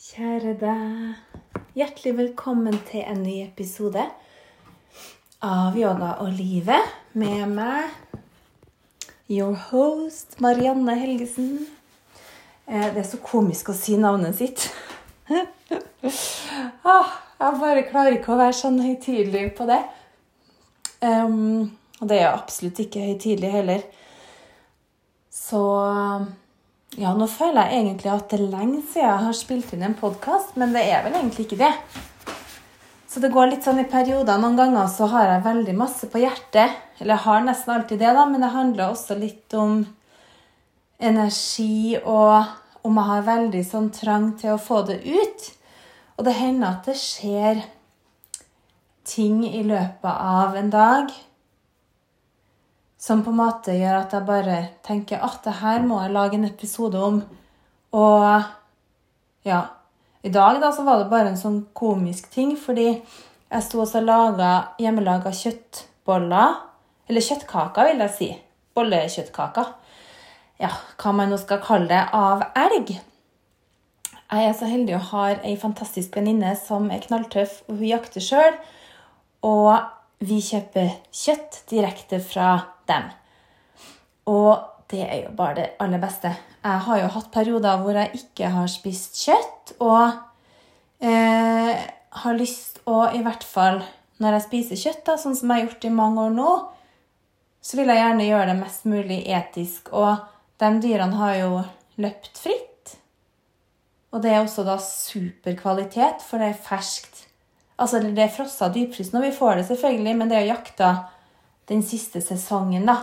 Kjære 0.00 0.54
deg. 0.58 1.14
Hjertelig 1.78 2.12
velkommen 2.18 2.76
til 2.88 3.02
en 3.06 3.22
ny 3.24 3.36
episode 3.44 4.02
av 5.44 5.76
Yoga 5.78 6.12
og 6.24 6.32
livet 6.34 6.90
med 7.18 7.46
meg, 7.54 7.90
your 9.30 9.54
host 9.70 10.38
Marianne 10.42 10.96
Helgesen. 10.98 11.66
Eh, 12.66 12.90
Det 12.94 13.00
er 13.04 13.08
så 13.08 13.18
komisk 13.22 13.68
å 13.70 13.74
si 13.78 13.96
navnet 13.96 14.36
sitt. 14.38 14.70
Ah, 16.84 17.08
Jeg 17.40 17.56
bare 17.60 17.82
klarer 17.88 18.18
ikke 18.18 18.34
å 18.34 18.36
være 18.38 18.52
sånn 18.54 18.76
høytidelig 18.84 19.54
på 19.56 19.64
det. 19.66 19.78
Um, 21.00 21.70
og 21.98 22.08
det 22.10 22.18
er 22.18 22.26
jeg 22.26 22.34
absolutt 22.42 22.80
ikke 22.84 23.06
høytidelig 23.06 23.50
heller. 23.54 23.82
Så 25.32 25.62
ja, 27.00 27.10
nå 27.16 27.26
føler 27.30 27.66
jeg 27.66 27.80
egentlig 27.80 28.10
at 28.12 28.28
det 28.30 28.38
er 28.38 28.50
lenge 28.52 28.80
siden 28.86 29.08
jeg 29.08 29.22
har 29.26 29.36
spilt 29.36 29.72
inn 29.74 29.84
en 29.86 29.96
podkast, 29.98 30.54
men 30.60 30.74
det 30.74 30.84
er 30.86 31.02
vel 31.06 31.16
egentlig 31.18 31.48
ikke 31.48 31.60
det. 31.64 31.72
Så 33.10 33.22
det 33.22 33.30
går 33.34 33.50
litt 33.50 33.66
sånn 33.66 33.78
i 33.82 33.86
perioder. 33.86 34.38
Noen 34.42 34.58
ganger 34.58 34.88
så 34.90 35.06
har 35.12 35.28
jeg 35.28 35.44
veldig 35.44 35.74
masse 35.78 36.08
på 36.10 36.22
hjertet. 36.22 36.72
Eller 36.98 37.14
jeg 37.14 37.24
har 37.26 37.44
nesten 37.46 37.74
alltid 37.74 38.00
det, 38.02 38.12
da, 38.16 38.24
men 38.26 38.42
det 38.42 38.50
handler 38.54 38.88
også 38.88 39.18
litt 39.18 39.54
om 39.58 39.84
energi 40.98 41.94
og 42.00 42.86
om 42.86 42.98
jeg 42.98 43.10
har 43.10 43.28
veldig 43.28 43.62
sånn 43.66 43.90
trang 43.94 44.32
til 44.40 44.54
å 44.54 44.62
få 44.62 44.82
det 44.88 44.98
ut. 45.06 45.46
Og 46.18 46.26
det 46.26 46.34
hender 46.38 46.74
at 46.74 46.90
det 46.90 46.98
skjer 46.98 47.62
ting 49.06 49.44
i 49.46 49.62
løpet 49.66 50.10
av 50.10 50.58
en 50.58 50.70
dag 50.74 51.14
som 53.04 53.20
på 53.24 53.32
en 53.34 53.40
måte 53.42 53.74
gjør 53.76 53.98
at 53.98 54.14
jeg 54.16 54.24
bare 54.24 54.58
tenker 54.86 55.20
at 55.24 55.42
det 55.44 55.58
her 55.60 55.82
må 55.84 56.00
jeg 56.00 56.14
lage 56.14 56.38
en 56.38 56.48
episode 56.48 57.00
om. 57.04 57.18
Og 57.92 59.44
ja 59.44 59.60
I 60.24 60.32
dag 60.32 60.56
da 60.62 60.70
så 60.72 60.86
var 60.86 61.02
det 61.02 61.10
bare 61.10 61.34
en 61.34 61.36
sånn 61.40 61.58
komisk 61.76 62.30
ting, 62.32 62.54
fordi 62.56 62.86
jeg 62.94 63.64
sto 63.66 63.82
og 63.84 63.92
laga 64.00 64.52
hjemmelaga 64.80 65.34
kjøttboller. 65.36 66.56
Eller 67.04 67.26
kjøttkaker, 67.26 67.90
vil 67.90 68.00
jeg 68.06 68.14
si. 68.16 68.30
Bollekjøttkaker. 68.74 69.74
Ja, 70.62 70.70
hva 70.96 71.12
man 71.12 71.28
nå 71.28 71.36
skal 71.42 71.60
kalle 71.60 71.90
det. 71.92 72.00
Av 72.16 72.46
elg. 72.56 72.94
Jeg 74.32 74.48
er 74.48 74.56
så 74.56 74.66
heldig 74.70 74.96
og 74.96 75.10
har 75.12 75.44
ei 75.44 75.58
fantastisk 75.60 76.16
venninne 76.16 76.56
som 76.56 76.88
er 76.90 77.04
knalltøff, 77.04 77.60
og 77.68 77.82
hun 77.82 77.90
jakter 77.92 78.24
sjøl. 78.24 78.56
Og 79.44 79.74
vi 80.24 80.40
kjøper 80.40 80.96
kjøtt 81.12 81.66
direkte 81.68 82.24
fra 82.24 82.54
dem. 82.90 83.10
Og 84.30 84.52
det 84.90 85.02
er 85.04 85.24
jo 85.24 85.34
bare 85.36 85.58
det 85.58 85.66
aller 85.82 86.00
beste. 86.02 86.30
Jeg 86.64 86.84
har 86.86 87.00
jo 87.00 87.10
hatt 87.16 87.32
perioder 87.34 87.82
hvor 87.82 87.98
jeg 87.98 88.20
ikke 88.20 88.52
har 88.54 88.70
spist 88.72 89.18
kjøtt, 89.24 89.74
og 89.84 90.14
eh, 91.04 91.84
har 92.24 92.38
lyst 92.38 92.80
å 92.88 93.04
i 93.12 93.22
hvert 93.24 93.44
fall 93.44 93.82
når 94.22 94.36
jeg 94.36 94.44
spiser 94.46 94.80
kjøtt, 94.80 95.02
da, 95.08 95.16
sånn 95.18 95.34
som 95.36 95.50
jeg 95.50 95.58
har 95.58 95.66
gjort 95.66 95.88
i 95.88 95.94
mange 95.94 96.28
år 96.28 96.36
nå, 96.36 96.52
så 97.64 97.78
vil 97.78 97.90
jeg 97.90 98.00
gjerne 98.00 98.28
gjøre 98.28 98.50
det 98.52 98.60
mest 98.60 98.86
mulig 98.88 99.20
etisk. 99.34 99.90
Og 99.96 100.22
de 100.62 100.70
dyrene 100.84 101.18
har 101.18 101.34
jo 101.40 101.50
løpt 102.00 102.38
fritt. 102.38 102.94
Og 104.14 104.22
det 104.22 104.30
er 104.30 104.42
også 104.44 104.62
da 104.66 104.76
superkvalitet, 104.78 106.22
for 106.22 106.38
det 106.38 106.52
er 106.52 106.64
ferskt. 106.68 107.24
Altså, 107.74 107.98
det 108.04 108.22
er 108.22 108.30
frossa 108.30 108.68
dypfryst 108.70 109.14
når 109.16 109.26
vi 109.26 109.34
får 109.34 109.58
det, 109.58 109.66
selvfølgelig, 109.72 110.14
men 110.20 110.30
det 110.30 110.38
er 110.38 110.44
jo 110.44 110.52
jakta 110.52 110.90
den 111.68 111.82
siste 111.82 112.20
sesongen, 112.24 112.86
da. 112.88 112.98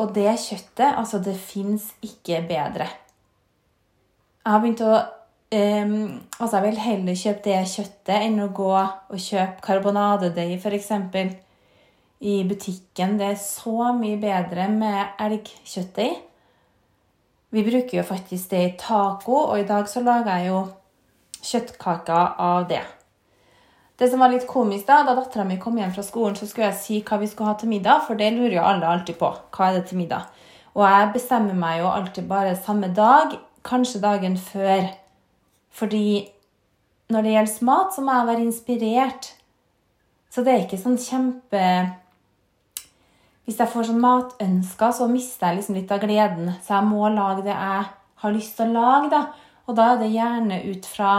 Og 0.00 0.14
det 0.14 0.32
kjøttet, 0.42 0.96
altså, 0.98 1.20
det 1.22 1.36
fins 1.38 1.92
ikke 2.02 2.42
bedre. 2.48 2.88
Jeg 4.44 4.52
har 4.52 4.60
begynt 4.60 4.82
å 4.84 4.94
um, 4.96 6.20
Altså, 6.40 6.56
jeg 6.56 6.64
vil 6.66 6.80
heller 6.82 7.16
kjøpe 7.16 7.44
det 7.46 7.60
kjøttet 7.70 8.14
enn 8.16 8.42
å 8.42 8.50
gå 8.52 8.72
og 8.74 9.22
kjøpe 9.22 9.62
karbonadedeig, 9.64 10.58
f.eks. 10.58 10.90
i 12.20 12.36
butikken. 12.48 13.18
Det 13.20 13.30
er 13.30 13.40
så 13.40 13.92
mye 13.96 14.18
bedre 14.20 14.68
med 14.72 15.20
elgkjøttet. 15.22 16.22
Vi 17.54 17.62
bruker 17.62 18.00
jo 18.00 18.02
faktisk 18.02 18.50
det 18.50 18.62
i 18.64 18.74
taco, 18.78 19.36
og 19.46 19.60
i 19.60 19.66
dag 19.68 19.86
så 19.86 20.02
lager 20.02 20.42
jeg 20.42 20.50
jo 20.50 20.60
kjøttkaker 21.44 22.34
av 22.42 22.66
det. 22.72 22.82
Det 23.98 24.08
som 24.10 24.22
var 24.22 24.32
litt 24.32 24.46
komisk 24.50 24.88
Da 24.88 25.02
da 25.06 25.14
dattera 25.14 25.44
mi 25.46 25.58
kom 25.62 25.76
hjem 25.78 25.92
fra 25.94 26.02
skolen, 26.02 26.34
så 26.36 26.48
skulle 26.50 26.72
jeg 26.72 26.80
si 26.80 27.00
hva 27.06 27.20
vi 27.20 27.28
skulle 27.30 27.52
ha 27.52 27.58
til 27.58 27.70
middag, 27.70 28.02
for 28.06 28.18
det 28.18 28.32
lurer 28.34 28.56
jo 28.58 28.66
alle 28.66 28.90
alltid 28.90 29.18
på. 29.20 29.30
Hva 29.54 29.68
er 29.68 29.78
det 29.78 29.88
til 29.90 30.00
middag? 30.02 30.26
Og 30.74 30.82
jeg 30.82 31.12
bestemmer 31.14 31.54
meg 31.54 31.78
jo 31.78 31.90
alltid 31.92 32.26
bare 32.26 32.56
samme 32.58 32.90
dag, 32.94 33.36
kanskje 33.62 34.02
dagen 34.02 34.34
før. 34.36 34.88
Fordi 35.70 36.26
når 37.14 37.22
det 37.22 37.34
gjelder 37.36 37.68
mat, 37.68 37.94
så 37.94 38.02
må 38.02 38.16
jeg 38.16 38.28
være 38.32 38.46
inspirert. 38.48 39.30
Så 40.30 40.42
det 40.42 40.54
er 40.54 40.64
ikke 40.64 40.80
sånn 40.82 40.98
kjempe 40.98 41.62
Hvis 43.44 43.58
jeg 43.60 43.70
får 43.70 43.90
sånn 43.90 44.00
matønsker, 44.00 44.92
så 44.96 45.06
mister 45.06 45.50
jeg 45.50 45.58
liksom 45.58 45.76
litt 45.76 45.90
av 45.92 46.00
gleden. 46.00 46.48
Så 46.64 46.78
jeg 46.78 46.88
må 46.88 47.10
lage 47.12 47.44
det 47.44 47.52
jeg 47.52 47.82
har 48.24 48.32
lyst 48.32 48.56
til 48.56 48.72
å 48.72 48.80
lage, 48.80 49.10
da. 49.12 49.20
Og 49.68 49.76
da 49.76 49.90
er 49.92 50.00
det 50.00 50.14
gjerne 50.14 50.62
ut 50.64 50.88
fra 50.88 51.10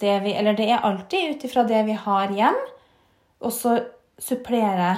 det 0.00 0.18
vi 0.22 0.32
Eller 0.38 0.54
det 0.54 0.68
er 0.70 0.84
alltid 0.86 1.30
ut 1.30 1.44
ifra 1.44 1.64
det 1.66 1.82
vi 1.88 1.96
har 1.98 2.30
hjem, 2.34 2.58
og 3.40 3.52
så 3.52 3.78
supplere 4.18 4.96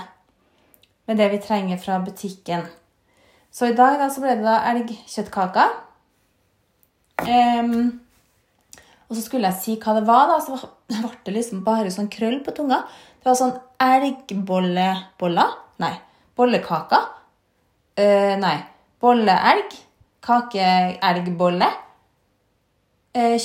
med 1.06 1.19
det 1.19 1.28
vi 1.33 1.41
trenger 1.43 1.81
fra 1.81 1.99
butikken. 2.05 2.66
Så 3.50 3.71
i 3.71 3.75
dag 3.75 3.99
da, 3.99 4.09
så 4.12 4.22
ble 4.22 4.37
det 4.39 4.47
da 4.47 4.60
elgkjøttkaker. 4.71 5.72
Um, 7.27 8.00
og 9.09 9.16
så 9.16 9.25
skulle 9.25 9.50
jeg 9.50 9.60
si 9.60 9.75
hva 9.83 9.97
det 9.99 10.06
var, 10.09 10.31
da, 10.31 10.39
så 10.44 10.56
ble 11.03 11.10
det 11.27 11.34
liksom 11.34 11.65
bare 11.66 11.91
sånn 11.93 12.10
krøll 12.12 12.39
på 12.47 12.55
tunga. 12.56 12.84
Det 13.21 13.28
var 13.28 13.39
sånn 13.41 13.56
elgbolleboller. 13.83 15.56
Nei, 15.83 15.94
bollekaker. 16.39 17.09
Uh, 17.99 18.37
nei, 18.41 18.56
bolleelg. 19.03 19.75
Kakeelgbolle. 20.25 21.69
Uh, 23.16 23.37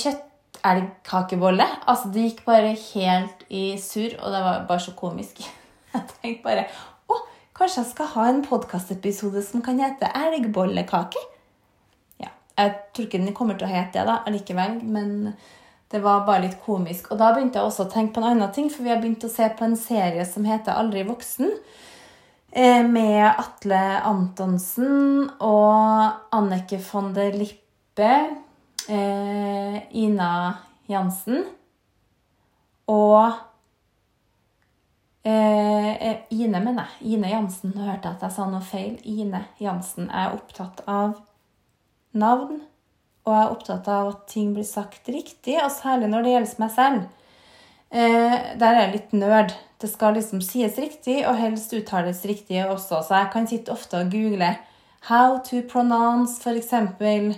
kjøttelgkakebolle. 0.66 1.66
Altså, 1.86 2.10
det 2.12 2.30
gikk 2.30 2.44
bare 2.46 2.74
helt 2.74 3.46
i 3.48 3.76
surr, 3.78 4.16
og 4.20 4.32
det 4.32 4.42
var 4.42 4.66
bare 4.68 4.80
så 4.80 4.94
komisk. 4.96 5.42
Jeg 5.94 6.02
tenkte 6.20 6.44
bare 6.44 6.66
å, 7.08 7.20
kanskje 7.56 7.82
jeg 7.82 7.90
skal 7.92 8.08
ha 8.12 8.24
en 8.28 8.42
podkastepisode 8.44 9.40
som 9.46 9.62
kan 9.64 9.78
hete 9.80 10.10
Elgbollekake? 10.12 11.22
Ja, 12.20 12.28
jeg 12.58 12.74
tror 12.92 13.06
ikke 13.06 13.20
den 13.22 13.36
kommer 13.36 13.56
til 13.56 13.64
å 13.64 13.70
hete 13.70 14.02
det 14.02 14.04
da, 14.04 14.18
allikevel, 14.28 14.82
men 14.84 15.32
det 15.88 16.02
var 16.04 16.26
bare 16.26 16.44
litt 16.44 16.58
komisk. 16.66 17.08
Og 17.08 17.20
da 17.22 17.30
begynte 17.32 17.56
jeg 17.56 17.70
også 17.70 17.86
å 17.86 17.92
tenke 17.94 18.12
på 18.12 18.20
en 18.20 18.28
annen 18.34 18.52
ting, 18.52 18.68
for 18.68 18.84
vi 18.84 18.92
har 18.92 19.00
begynt 19.00 19.24
å 19.24 19.32
se 19.32 19.48
på 19.56 19.64
en 19.64 19.78
serie 19.80 20.26
som 20.28 20.44
heter 20.44 20.76
Aldri 20.76 21.06
voksen. 21.08 21.54
Med 22.92 23.24
Atle 23.30 23.80
Antonsen 24.04 25.30
og 25.44 26.36
Annike 26.36 26.82
von 26.90 27.14
der 27.16 27.32
Lippe 27.40 28.12
eh, 28.88 29.78
Ina 29.96 30.30
Jansen 30.88 31.44
og 32.86 33.32
eh, 35.26 36.22
Ine, 36.30 36.60
mener 36.60 36.84
jeg. 36.84 37.16
Ine 37.16 37.30
Jansen. 37.32 37.74
Nå 37.74 37.86
hørte 37.88 38.08
jeg 38.08 38.18
at 38.18 38.24
jeg 38.28 38.36
sa 38.36 38.46
noe 38.50 38.62
feil. 38.64 38.96
Ine 39.02 39.42
Jansen. 39.62 40.10
Er 40.10 40.36
opptatt 40.36 40.84
av 40.86 41.18
navn, 42.16 42.60
og 43.26 43.34
jeg 43.34 43.42
er 43.42 43.54
opptatt 43.56 43.88
av 43.92 44.12
at 44.14 44.26
ting 44.30 44.54
blir 44.54 44.66
sagt 44.66 45.08
riktig, 45.10 45.58
og 45.60 45.72
særlig 45.74 46.10
når 46.12 46.24
det 46.24 46.34
gjelder 46.34 46.62
meg 46.62 46.74
selv. 46.76 47.08
Eh, 47.90 48.36
der 48.58 48.70
er 48.70 48.80
jeg 48.84 48.94
litt 48.94 49.16
nerd. 49.18 49.56
Det 49.82 49.90
skal 49.90 50.16
liksom 50.16 50.40
sies 50.44 50.78
riktig, 50.80 51.20
og 51.26 51.36
helst 51.40 51.74
uttales 51.76 52.22
riktig 52.28 52.62
også. 52.64 53.02
Så 53.02 53.18
jeg 53.18 53.32
kan 53.34 53.50
sitte 53.50 53.74
ofte 53.74 54.00
og 54.00 54.14
google 54.14 54.54
how 55.10 55.38
to 55.42 55.60
pronounce, 55.68 56.40
for 56.42 56.56
eksempel 56.58 57.34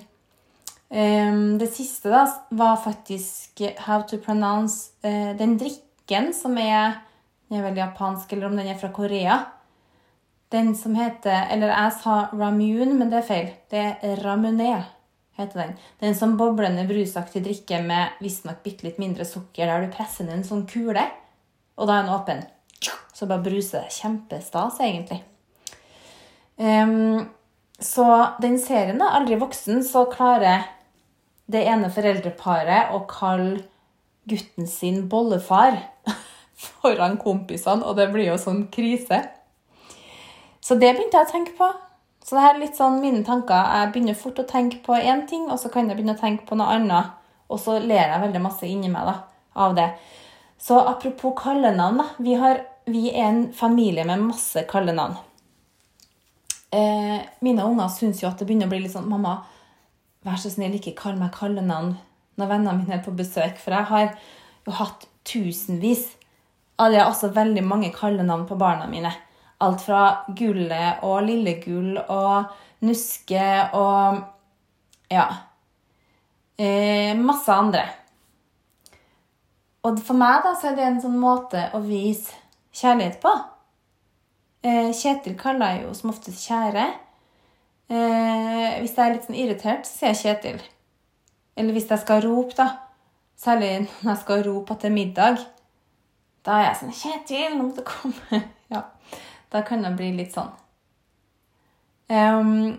Um, 0.88 1.58
det 1.60 1.68
siste 1.74 2.08
da 2.08 2.22
var 2.56 2.78
faktisk 2.80 3.60
how 3.84 4.00
to 4.08 4.16
pronounce 4.24 4.94
uh, 5.04 5.36
den 5.36 5.58
drikken 5.60 6.32
som 6.32 6.56
er 6.56 7.04
Den 7.48 7.58
er 7.58 7.64
vel 7.64 7.78
japansk, 7.80 8.32
eller 8.32 8.46
om 8.48 8.56
den 8.56 8.66
er 8.68 8.76
fra 8.76 8.90
Korea. 8.92 9.38
Den 10.52 10.74
som 10.76 10.94
heter 10.94 11.46
Eller 11.50 11.72
jeg 11.72 11.92
sa 12.02 12.28
ramune, 12.32 12.92
men 12.94 13.08
det 13.08 13.22
er 13.22 13.24
feil. 13.28 13.48
Det 13.70 13.84
er 14.04 14.20
ramune, 14.24 14.84
heter 15.36 15.62
den. 15.62 15.72
Den 16.00 16.14
som 16.14 16.36
boblende 16.36 16.84
brusaktig 16.88 17.44
drikke 17.44 17.80
med 17.84 18.20
visstnok 18.20 18.60
bitte 18.64 18.84
litt 18.84 19.00
mindre 19.00 19.24
sukker, 19.24 19.64
der 19.64 19.86
du 19.86 19.92
presser 19.96 20.28
ned 20.28 20.40
en 20.40 20.44
sånn 20.44 20.66
kule, 20.68 21.06
og 21.76 21.88
da 21.88 21.96
er 21.96 22.04
den 22.04 22.14
åpen. 22.16 22.44
Så 23.16 23.26
bare 23.26 23.42
bruser 23.42 23.82
det. 23.82 23.96
Kjempestas, 23.96 24.76
egentlig. 24.84 25.22
Um, 26.56 27.28
så 27.80 28.04
den 28.42 28.58
serien, 28.60 29.00
da, 29.00 29.14
Aldri 29.16 29.38
voksen, 29.40 29.80
så 29.86 30.04
klarer 30.12 30.68
det 31.48 31.64
ene 31.64 31.90
foreldreparet 31.92 32.92
å 32.94 33.02
kalle 33.08 33.62
gutten 34.28 34.68
sin 34.68 35.06
bollefar 35.08 35.78
foran 36.80 37.16
kompisene, 37.20 37.84
og 37.84 37.96
det 37.96 38.10
blir 38.12 38.28
jo 38.28 38.38
sånn 38.40 38.66
krise. 38.72 39.22
Så 40.60 40.76
det 40.76 40.92
begynte 40.94 41.16
jeg 41.16 41.28
å 41.28 41.32
tenke 41.32 41.54
på. 41.56 41.68
Så 42.24 42.36
det 42.36 42.44
her 42.44 42.56
er 42.58 42.60
litt 42.60 42.76
sånn 42.76 42.98
mine 43.00 43.22
tanker. 43.24 43.56
Jeg 43.56 43.92
begynner 43.94 44.16
fort 44.18 44.40
å 44.42 44.48
tenke 44.48 44.82
på 44.84 44.98
én 44.98 45.24
ting, 45.30 45.46
og 45.48 45.56
så 45.62 45.70
kan 45.72 45.88
jeg 45.88 45.96
begynne 45.96 46.18
å 46.18 46.20
tenke 46.20 46.44
på 46.44 46.58
noe 46.60 46.74
annet. 46.76 47.14
Og 47.48 47.60
så 47.62 47.78
ler 47.80 48.02
jeg 48.02 48.24
veldig 48.26 48.42
masse 48.44 48.68
inni 48.68 48.90
meg 48.92 49.08
da, 49.08 49.14
av 49.56 49.78
det. 49.78 49.86
Så 50.60 50.76
apropos 50.76 51.32
kallenavn, 51.38 52.02
da. 52.02 52.08
Vi, 52.20 52.34
har, 52.36 52.60
vi 52.84 53.06
er 53.14 53.30
en 53.30 53.40
familie 53.56 54.04
med 54.04 54.26
masse 54.26 54.66
kallenavn. 54.68 55.16
Eh, 56.68 57.24
mine 57.40 57.64
unger 57.64 57.88
syns 57.88 58.20
jo 58.20 58.28
at 58.28 58.36
det 58.36 58.50
begynner 58.50 58.68
å 58.68 58.74
bli 58.74 58.82
litt 58.82 58.92
sånn 58.92 59.08
Mamma, 59.08 59.38
vær 60.28 60.38
så 60.40 60.52
snill, 60.52 60.76
ikke 60.76 60.96
kall 60.98 61.18
meg 61.18 61.34
kallenavn 61.36 61.96
når 62.38 62.52
vennene 62.52 62.76
mine 62.78 62.98
er 62.98 63.04
på 63.04 63.16
besøk. 63.16 63.58
For 63.58 63.74
jeg 63.74 63.90
har 63.90 64.12
jo 64.66 64.76
hatt 64.78 65.08
tusenvis 65.28 66.06
det 66.78 67.00
er 67.00 67.08
også 67.08 67.32
veldig 67.34 67.64
mange 67.66 67.90
kallenavn 67.90 68.44
på 68.46 68.54
barna 68.54 68.86
mine. 68.86 69.10
Alt 69.60 69.82
fra 69.82 70.02
Gullet 70.38 71.02
og 71.02 71.24
Lillegull 71.26 71.98
og 71.98 72.52
Nuske 72.86 73.48
og 73.74 74.20
ja 75.10 75.24
eh, 76.58 77.18
masse 77.18 77.50
andre. 77.50 77.82
Og 79.82 79.98
for 80.04 80.18
meg 80.18 80.44
da, 80.44 80.54
så 80.58 80.70
er 80.70 80.78
det 80.78 80.86
en 80.86 81.02
sånn 81.02 81.18
måte 81.18 81.64
å 81.74 81.80
vise 81.82 82.34
kjærlighet 82.78 83.18
på. 83.22 83.32
Eh, 84.66 84.90
Kjetil 84.94 85.34
kaller 85.38 85.74
jeg 85.74 85.86
jo 85.86 85.94
som 85.98 86.12
oftest 86.12 86.46
kjære. 86.46 86.86
Eh, 87.88 88.80
hvis 88.82 88.96
jeg 88.96 89.04
er 89.04 89.14
litt 89.14 89.24
sånn 89.24 89.38
irritert, 89.38 89.88
så 89.88 89.94
sier 89.94 90.12
jeg 90.12 90.20
Kjetil. 90.22 90.58
Eller 91.58 91.76
hvis 91.76 91.88
jeg 91.88 92.02
skal 92.02 92.22
rope, 92.26 92.54
da. 92.58 92.68
Særlig 93.38 93.72
når 94.02 94.12
jeg 94.12 94.22
skal 94.24 94.44
rope 94.46 94.74
at 94.74 94.84
det 94.84 94.90
er 94.90 94.96
middag. 94.96 95.46
Da 96.46 96.58
er 96.58 96.68
jeg 96.68 96.80
sånn 96.80 96.96
'Kjetil, 96.96 97.56
nå 97.56 97.68
må 97.68 97.72
du 97.76 97.84
komme.' 97.86 98.42
ja. 98.74 98.84
Da 99.48 99.64
kan 99.64 99.82
det 99.84 99.94
bli 99.96 100.12
litt 100.16 100.34
sånn. 100.36 100.50
Um, 102.08 102.78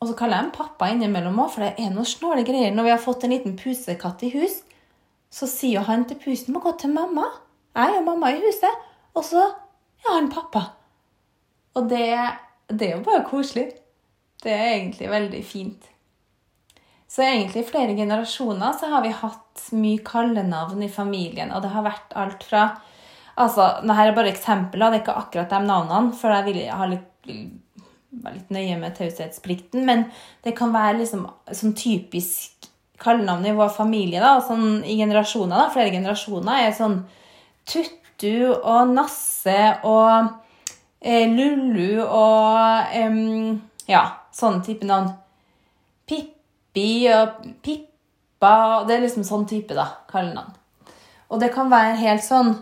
og 0.00 0.08
så 0.08 0.16
kaller 0.16 0.36
jeg 0.36 0.44
ham 0.46 0.54
pappa 0.56 0.88
innimellom 0.92 1.38
òg, 1.44 1.52
for 1.54 1.64
det 1.64 1.74
er 1.80 1.92
noe 1.92 2.08
snåle 2.08 2.44
greier. 2.48 2.72
Når 2.74 2.88
vi 2.88 2.92
har 2.92 3.00
fått 3.00 3.24
en 3.24 3.32
liten 3.32 3.54
pusekatt 3.60 4.24
i 4.26 4.32
hus, 4.32 4.62
så 5.32 5.48
sier 5.48 5.84
han 5.88 6.04
til 6.08 6.18
pusen 6.20 6.52
'må 6.52 6.64
gå 6.64 6.72
til 6.80 6.92
mamma'. 6.96 7.28
Jeg 7.76 7.96
er 7.96 8.04
mamma 8.04 8.32
i 8.32 8.40
huset. 8.40 8.88
Og 9.14 9.24
så 9.24 9.42
er 9.44 10.14
han 10.14 10.30
pappa. 10.32 10.64
Og 11.76 11.88
det, 11.88 12.08
det 12.78 12.88
er 12.88 12.96
jo 12.96 13.06
bare 13.06 13.24
koselig. 13.28 13.68
Det 14.42 14.52
er 14.52 14.74
egentlig 14.74 15.10
veldig 15.10 15.42
fint. 15.46 15.88
Så 17.12 17.22
egentlig 17.26 17.62
i 17.62 17.68
flere 17.68 17.96
generasjoner 17.96 18.72
så 18.80 18.88
har 18.88 19.04
vi 19.04 19.12
hatt 19.12 19.66
mye 19.76 20.00
kallenavn 20.06 20.82
i 20.82 20.90
familien. 20.90 21.52
Og 21.52 21.62
det 21.62 21.72
har 21.74 21.86
vært 21.86 22.16
alt 22.18 22.48
fra 22.48 22.70
Altså, 23.32 23.64
dette 23.80 24.02
er 24.04 24.12
bare 24.12 24.28
eksempler, 24.28 24.90
det 24.92 24.98
er 24.98 25.02
ikke 25.06 25.12
akkurat 25.16 25.52
de 25.54 25.60
navnene, 25.64 26.12
for 26.12 26.34
jeg 26.34 26.44
vil 26.50 26.58
ha 26.68 26.88
litt, 26.90 27.30
være 28.12 28.34
litt 28.34 28.50
nøye 28.52 28.74
med 28.76 28.92
taushetsplikten. 28.98 29.86
Men 29.88 30.04
det 30.44 30.52
kan 30.58 30.74
være 30.74 30.98
liksom 30.98 31.22
sånn 31.48 31.72
typisk 31.72 32.68
kallenavn 33.02 33.48
i 33.48 33.54
vår 33.56 33.72
familie, 33.72 34.20
da, 34.20 34.36
sånn 34.44 34.82
i 34.84 34.98
generasjoner, 35.00 35.56
da, 35.56 35.70
flere 35.72 35.94
generasjoner, 35.94 36.66
er 36.66 36.76
sånn 36.76 36.98
Tuttu 37.72 38.52
og 38.52 38.92
Nasse 38.92 39.58
og 39.88 40.28
eh, 41.02 41.28
Lullu 41.30 42.02
og 42.04 42.94
eh, 42.94 43.20
Ja, 43.90 44.02
sånne 44.34 44.62
type 44.64 44.86
navn. 44.86 45.10
Pippi 46.08 47.06
og 47.12 47.42
Pippa 47.62 48.82
Det 48.86 48.96
er 48.96 49.04
liksom 49.04 49.26
sånn 49.26 49.46
type, 49.50 49.74
da, 49.74 49.88
kallenavn. 50.10 50.54
Og 51.32 51.40
det 51.40 51.52
kan 51.54 51.70
være 51.72 51.96
helt 52.02 52.24
sånn 52.24 52.52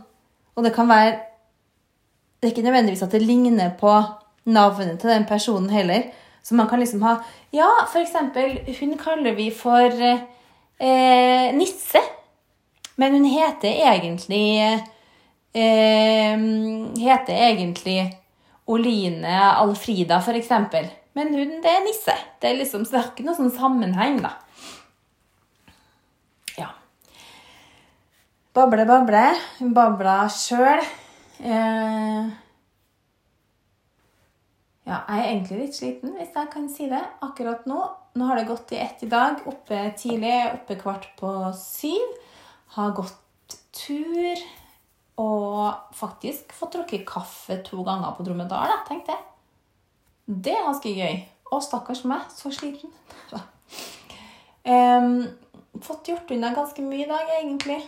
Og 0.56 0.64
det 0.64 0.72
kan 0.76 0.88
være 0.90 1.18
Det 2.40 2.48
er 2.48 2.52
ikke 2.54 2.66
nødvendigvis 2.68 3.04
at 3.04 3.14
det 3.14 3.22
ligner 3.24 3.72
på 3.80 3.92
navnet 4.50 4.96
til 5.00 5.10
den 5.12 5.26
personen 5.28 5.68
heller. 5.70 6.08
Så 6.42 6.54
man 6.56 6.68
kan 6.68 6.80
liksom 6.80 7.02
ha 7.04 7.18
Ja, 7.52 7.68
for 7.90 8.00
eksempel, 8.00 8.60
hun 8.80 8.96
kaller 8.98 9.34
vi 9.36 9.50
for 9.50 9.90
eh, 10.00 11.52
Nisse. 11.54 12.00
Men 12.96 13.12
hun 13.12 13.24
heter 13.24 13.68
egentlig 13.68 14.46
eh, 15.54 16.40
Heter 17.00 17.36
egentlig 17.36 18.19
Oline 18.70 19.36
Alfrida, 19.50 20.20
eksempel. 20.38 20.88
Men 21.18 21.34
hun, 21.34 21.56
det 21.62 21.70
er 21.70 21.82
Nisse. 21.84 22.14
Det 22.40 22.52
er 22.52 22.60
liksom, 22.60 22.84
så 22.86 23.00
noe 23.26 23.38
sånn 23.38 23.52
sammenheng, 23.54 24.20
da. 24.22 24.36
Ja. 26.58 26.68
Bable, 28.54 28.86
bable. 28.86 29.24
Hun 29.58 29.74
babla 29.74 30.20
sjøl. 30.30 30.84
Eh, 31.40 32.30
ja, 34.90 35.00
jeg 35.06 35.18
er 35.18 35.26
egentlig 35.26 35.58
litt 35.64 35.76
sliten, 35.76 36.14
hvis 36.18 36.34
jeg 36.34 36.48
kan 36.52 36.70
si 36.70 36.86
det, 36.90 37.02
akkurat 37.26 37.66
nå. 37.70 37.82
Nå 38.18 38.26
har 38.26 38.40
det 38.40 38.48
gått 38.48 38.72
i 38.74 38.80
ett 38.82 39.02
i 39.06 39.10
dag. 39.10 39.42
Oppe 39.50 39.82
tidlig, 39.98 40.34
oppe 40.54 40.78
kvart 40.80 41.10
på 41.18 41.30
syv. 41.58 42.16
Har 42.74 42.94
gått 42.96 43.58
tur. 43.74 44.42
Og 45.20 45.96
faktisk 45.96 46.54
fått 46.56 46.78
drukket 46.78 47.04
kaffe 47.08 47.58
to 47.66 47.82
ganger 47.84 48.14
på 48.16 48.24
Dromedar, 48.24 48.70
da, 48.70 48.80
tenkte 48.88 49.12
jeg. 49.12 49.26
Det 50.30 50.54
er 50.54 50.66
ganske 50.68 50.92
gøy. 50.94 51.20
Å, 51.50 51.58
stakkars 51.64 52.04
meg, 52.08 52.26
så 52.32 52.52
sliten. 52.54 52.92
um, 54.64 55.24
fått 55.82 56.12
gjort 56.12 56.30
unna 56.30 56.52
ganske 56.56 56.84
mye 56.86 57.04
i 57.04 57.10
dag, 57.10 57.32
egentlig. 57.40 57.80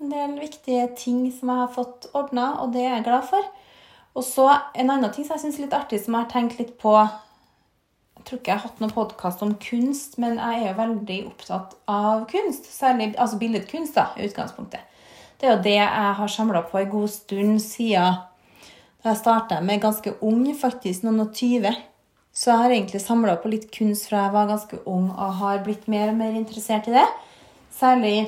En 0.00 0.12
del 0.12 0.38
viktige 0.40 0.88
ting 0.96 1.26
som 1.34 1.52
jeg 1.52 1.62
har 1.62 1.72
fått 1.74 2.08
ordna, 2.16 2.54
og 2.62 2.72
det 2.74 2.86
er 2.86 2.94
jeg 2.96 3.08
glad 3.10 3.26
for. 3.28 3.50
Og 4.16 4.24
så 4.26 4.48
en 4.50 4.90
annen 4.90 5.12
ting 5.14 5.26
som 5.26 5.36
jeg 5.36 5.44
syns 5.44 5.58
er 5.60 5.66
litt 5.66 5.76
artig, 5.76 6.00
som 6.02 6.16
jeg 6.16 6.24
har 6.24 6.32
tenkt 6.32 6.58
litt 6.58 6.72
på 6.80 6.94
Jeg 6.96 8.24
tror 8.26 8.40
ikke 8.40 8.50
jeg 8.50 8.58
har 8.58 8.66
hatt 8.66 8.80
noen 8.82 8.92
podkast 8.92 9.42
om 9.44 9.52
kunst, 9.62 10.16
men 10.20 10.40
jeg 10.40 10.62
er 10.62 10.72
jo 10.72 10.78
veldig 10.80 11.18
opptatt 11.30 11.76
av 11.88 12.26
kunst. 12.32 12.66
Særlig 12.72 13.12
altså 13.14 13.38
billedkunst, 13.40 13.94
da, 13.96 14.10
i 14.16 14.26
utgangspunktet. 14.28 14.88
Det 15.40 15.48
er 15.48 15.54
jo 15.54 15.62
det 15.64 15.76
jeg 15.78 16.14
har 16.18 16.28
samla 16.28 16.60
på 16.68 16.76
en 16.78 16.90
god 16.92 17.08
stund 17.08 17.62
siden 17.64 18.18
da 19.00 19.14
jeg 19.14 19.20
starta 19.22 19.62
med 19.64 19.80
ganske 19.80 20.12
ung, 20.20 20.42
faktisk 20.52 21.06
noen 21.06 21.22
og 21.22 21.30
tyve. 21.32 21.70
Så 22.36 22.50
jeg 22.50 22.60
har 22.60 22.72
egentlig 22.74 23.00
samla 23.00 23.38
på 23.40 23.48
litt 23.48 23.70
kunst 23.72 24.10
fra 24.10 24.26
jeg 24.26 24.34
var 24.34 24.50
ganske 24.50 24.80
ung, 24.84 25.06
og 25.08 25.38
har 25.38 25.62
blitt 25.64 25.86
mer 25.88 26.12
og 26.12 26.18
mer 26.18 26.36
interessert 26.36 26.90
i 26.90 26.92
det. 26.92 27.06
Særlig 27.72 28.18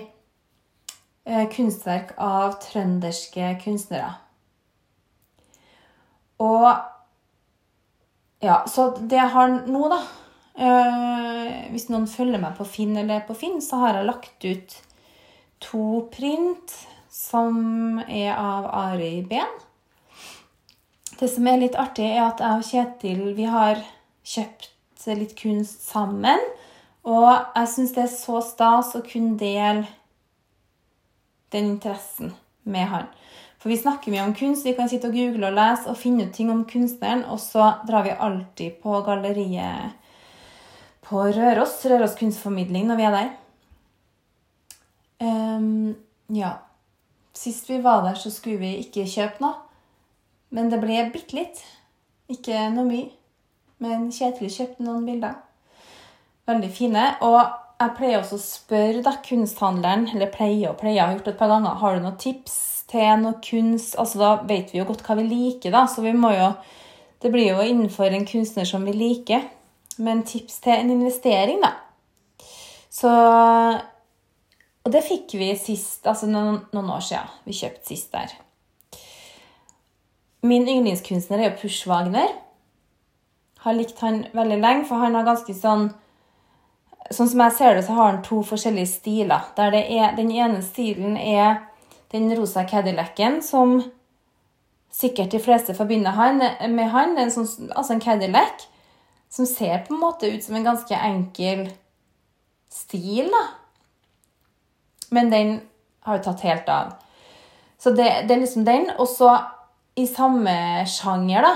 eh, 1.28 1.44
kunstverk 1.52 2.14
av 2.16 2.56
trønderske 2.64 3.52
kunstnere. 3.64 4.14
Og 6.40 6.72
Ja, 8.42 8.64
så 8.66 8.88
det 8.96 9.14
jeg 9.14 9.30
har 9.30 9.52
nå, 9.70 9.82
da 9.86 10.00
eh, 10.58 11.68
Hvis 11.70 11.84
noen 11.92 12.08
følger 12.10 12.40
meg 12.42 12.56
på 12.56 12.64
Finn 12.66 12.96
eller 12.98 13.20
på 13.28 13.36
Finn, 13.38 13.60
så 13.62 13.78
har 13.84 14.00
jeg 14.00 14.08
lagt 14.08 14.46
ut 14.48 14.74
to 15.62 16.08
print 16.10 16.74
som 17.32 18.02
er 18.08 18.34
av 18.36 18.68
Ari 18.68 19.22
Ben. 19.28 19.48
Det 21.16 21.28
som 21.30 21.46
er 21.48 21.62
litt 21.62 21.78
artig, 21.78 22.10
er 22.10 22.26
at 22.26 22.42
jeg 22.42 22.58
og 22.58 22.68
Kjetil 22.68 23.22
vi 23.36 23.46
har 23.48 23.80
kjøpt 24.26 24.70
litt 25.16 25.34
kunst 25.38 25.86
sammen. 25.88 26.42
Og 27.08 27.30
jeg 27.30 27.70
syns 27.72 27.94
det 27.96 28.04
er 28.04 28.12
så 28.12 28.42
stas 28.44 28.92
å 28.98 29.02
kunne 29.06 29.38
dele 29.40 29.86
den 31.54 31.72
interessen 31.74 32.34
med 32.62 32.88
han. 32.90 33.08
For 33.62 33.70
vi 33.70 33.78
snakker 33.78 34.10
mye 34.10 34.24
om 34.26 34.34
kunst. 34.34 34.66
Vi 34.66 34.74
kan 34.74 34.90
sitte 34.90 35.10
og 35.10 35.16
google 35.16 35.48
og 35.50 35.56
lese 35.56 35.90
og 35.90 35.98
finne 35.98 36.26
ut 36.26 36.34
ting 36.34 36.50
om 36.50 36.64
kunstneren, 36.68 37.24
og 37.30 37.38
så 37.42 37.68
drar 37.86 38.06
vi 38.06 38.14
alltid 38.14 38.80
på 38.82 39.02
galleriet 39.06 39.98
på 41.06 41.22
Røros, 41.34 41.78
Røros 41.90 42.18
kunstformidling, 42.18 42.86
når 42.88 42.98
vi 42.98 43.06
er 43.06 43.16
der. 43.16 43.32
Um, 45.22 45.94
ja. 46.34 46.56
Sist 47.36 47.70
vi 47.70 47.80
var 47.82 48.02
der, 48.04 48.18
så 48.18 48.30
skulle 48.30 48.60
vi 48.60 48.74
ikke 48.82 49.06
kjøpe 49.08 49.42
noe. 49.44 49.56
Men 50.52 50.68
det 50.68 50.82
ble 50.82 50.98
bitte 51.14 51.36
litt. 51.38 51.62
Ikke 52.32 52.68
noe 52.74 52.84
mye. 52.88 53.08
Men 53.82 54.10
Kjetil 54.14 54.52
kjøpte 54.52 54.84
noen 54.84 55.06
bilder. 55.08 55.38
Veldig 56.46 56.70
fine. 56.74 57.06
Og 57.24 57.40
jeg 57.82 57.94
pleier 57.96 58.20
også 58.20 58.38
å 58.38 58.42
spørre 58.44 59.02
da, 59.02 59.16
kunsthandleren, 59.24 60.06
eller 60.12 60.30
pleier 60.30 60.70
og 60.70 60.78
pleier, 60.78 61.00
jeg 61.00 61.06
har 61.06 61.16
gjort 61.16 61.26
det 61.26 61.34
et 61.34 61.40
par 61.40 61.50
ganger, 61.50 61.80
har 61.80 61.96
du 61.96 62.04
noen 62.04 62.20
tips 62.20 62.58
til 62.92 63.22
noe 63.22 63.38
kunst 63.42 63.96
altså 64.00 64.20
Da 64.20 64.30
vet 64.48 64.72
vi 64.72 64.80
jo 64.80 64.86
godt 64.88 65.04
hva 65.06 65.16
vi 65.18 65.24
liker, 65.26 65.72
da, 65.74 65.86
så 65.88 66.04
vi 66.04 66.12
må 66.12 66.32
jo 66.34 66.50
Det 67.22 67.30
blir 67.32 67.52
jo 67.52 67.62
innenfor 67.62 68.12
en 68.12 68.26
kunstner 68.26 68.66
som 68.66 68.84
vi 68.84 68.92
liker. 68.96 69.44
Men 70.02 70.24
tips 70.26 70.58
til 70.64 70.74
en 70.74 70.90
investering, 70.90 71.60
da. 71.62 71.70
Så 72.90 73.10
Og 74.82 74.90
det 74.94 75.04
fikk 75.06 75.36
vi 75.38 75.52
sist, 75.58 76.06
altså 76.06 76.26
noen, 76.30 76.62
noen 76.74 76.90
år 76.90 77.04
siden. 77.06 77.34
Vi 77.46 77.54
kjøpte 77.54 77.92
sist 77.92 78.14
der. 78.14 78.32
Min 80.42 80.66
yndlingskunstner 80.66 81.38
er 81.38 81.50
jo 81.50 81.58
Push 81.60 81.86
Wagner. 81.90 82.32
Har 83.62 83.78
likt 83.78 84.02
han 84.02 84.24
veldig 84.34 84.58
lenge, 84.58 84.86
for 84.88 85.02
han 85.02 85.18
har 85.18 85.28
ganske 85.28 85.54
sånn 85.56 85.92
Sånn 87.12 87.28
som 87.28 87.40
jeg 87.42 87.52
ser 87.58 87.74
det, 87.76 87.82
så 87.84 87.92
har 87.96 88.06
han 88.08 88.20
to 88.24 88.38
forskjellige 88.46 88.88
stiler. 88.88 89.48
Der 89.58 89.74
er, 89.74 90.14
den 90.16 90.30
ene 90.32 90.62
stilen 90.64 91.18
er 91.18 91.58
den 92.14 92.30
rosa 92.38 92.62
Cadillacen 92.64 93.40
som 93.44 93.74
sikkert 94.92 95.34
de 95.34 95.40
fleste 95.42 95.74
forbinder 95.74 96.14
han, 96.16 96.40
med 96.72 96.90
han. 96.92 97.16
En 97.18 97.32
sånn, 97.34 97.48
altså 97.74 97.96
en 97.96 98.02
Cadillac 98.04 98.66
som 99.32 99.48
ser 99.48 99.82
på 99.86 99.94
en 99.94 100.02
måte 100.02 100.30
ut 100.30 100.44
som 100.44 100.56
en 100.58 100.66
ganske 100.66 100.98
enkel 101.08 101.66
stil, 102.72 103.28
da. 103.32 103.42
Men 105.12 105.30
den 105.32 105.58
har 106.06 106.18
jo 106.18 106.24
tatt 106.26 106.46
helt 106.46 106.70
av. 106.72 106.94
Så 107.78 107.92
det, 107.94 108.08
det 108.28 108.34
er 108.34 108.42
liksom 108.42 108.64
den. 108.66 108.88
Og 108.98 109.08
så 109.10 109.34
i 109.98 110.06
samme 110.08 110.54
sjanger, 110.88 111.44
da, 111.44 111.52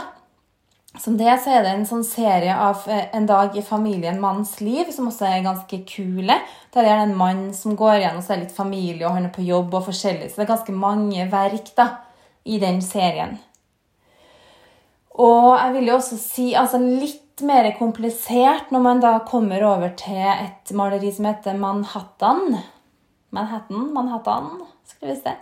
som 1.01 1.17
det, 1.19 1.33
så 1.43 1.53
er 1.53 1.65
det 1.65 1.73
en 1.75 1.89
sånn 1.89 2.05
serie 2.07 2.55
av 2.57 2.87
eh, 2.89 3.09
En 3.17 3.27
dag 3.29 3.57
i 3.57 3.65
familien, 3.65 4.21
manns 4.21 4.57
liv, 4.65 4.89
som 4.93 5.11
også 5.11 5.29
er 5.29 5.45
ganske 5.45 5.83
kule. 5.89 6.39
Der 6.75 6.85
er 6.85 7.01
det 7.01 7.09
en 7.09 7.19
mann 7.19 7.43
som 7.57 7.77
går 7.77 8.01
igjen, 8.01 8.17
og 8.17 8.25
så 8.25 8.33
er 8.33 8.41
det 8.41 8.49
litt 8.49 8.57
familie, 8.57 9.05
og 9.07 9.19
han 9.19 9.29
er 9.29 9.35
på 9.35 9.45
jobb 9.45 9.77
og 9.77 9.87
forskjellig. 9.91 10.31
Så 10.31 10.41
det 10.41 10.47
er 10.47 10.55
ganske 10.55 10.77
mange 10.77 11.29
verk 11.33 11.71
da, 11.77 11.91
i 12.47 12.61
den 12.63 12.81
serien. 12.85 13.37
Og 15.17 15.55
jeg 15.57 15.77
vil 15.79 15.91
jo 15.91 15.97
også 15.97 16.19
si 16.21 16.51
altså 16.59 16.81
litt 16.83 17.41
mer 17.45 17.69
komplisert 17.77 18.71
når 18.73 18.83
man 18.85 19.01
da 19.01 19.19
kommer 19.29 19.65
over 19.65 19.93
til 19.97 20.21
et 20.21 20.73
maleri 20.77 21.11
som 21.13 21.29
heter 21.29 21.57
Manhattan. 21.61 22.59
Manhattan, 23.37 23.93
Manhattan, 23.95 24.49
skrives 24.89 25.23
det. 25.27 25.37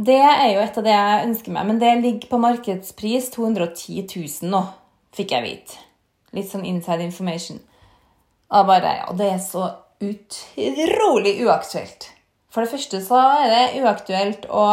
Det 0.00 0.16
er 0.16 0.46
jo 0.54 0.62
et 0.62 0.78
av 0.80 0.86
det 0.86 0.94
jeg 0.94 1.24
ønsker 1.26 1.52
meg, 1.52 1.66
men 1.68 1.80
det 1.82 1.90
ligger 2.00 2.30
på 2.30 2.40
markedspris 2.40 3.28
210 3.34 4.06
000 4.06 4.52
nå, 4.52 4.62
fikk 5.12 5.34
jeg 5.34 5.44
vite. 5.44 5.82
Litt 6.36 6.48
sånn 6.48 6.64
inside 6.64 7.04
information. 7.04 7.58
Og 8.54 8.70
bare, 8.70 8.94
ja, 9.02 9.10
det 9.18 9.28
er 9.34 9.42
så 9.44 9.66
utrolig 10.00 11.34
uaktuelt. 11.44 12.08
For 12.50 12.64
det 12.64 12.72
første 12.72 13.02
så 13.04 13.18
er 13.42 13.52
det 13.52 13.82
uaktuelt 13.82 14.48
å 14.48 14.64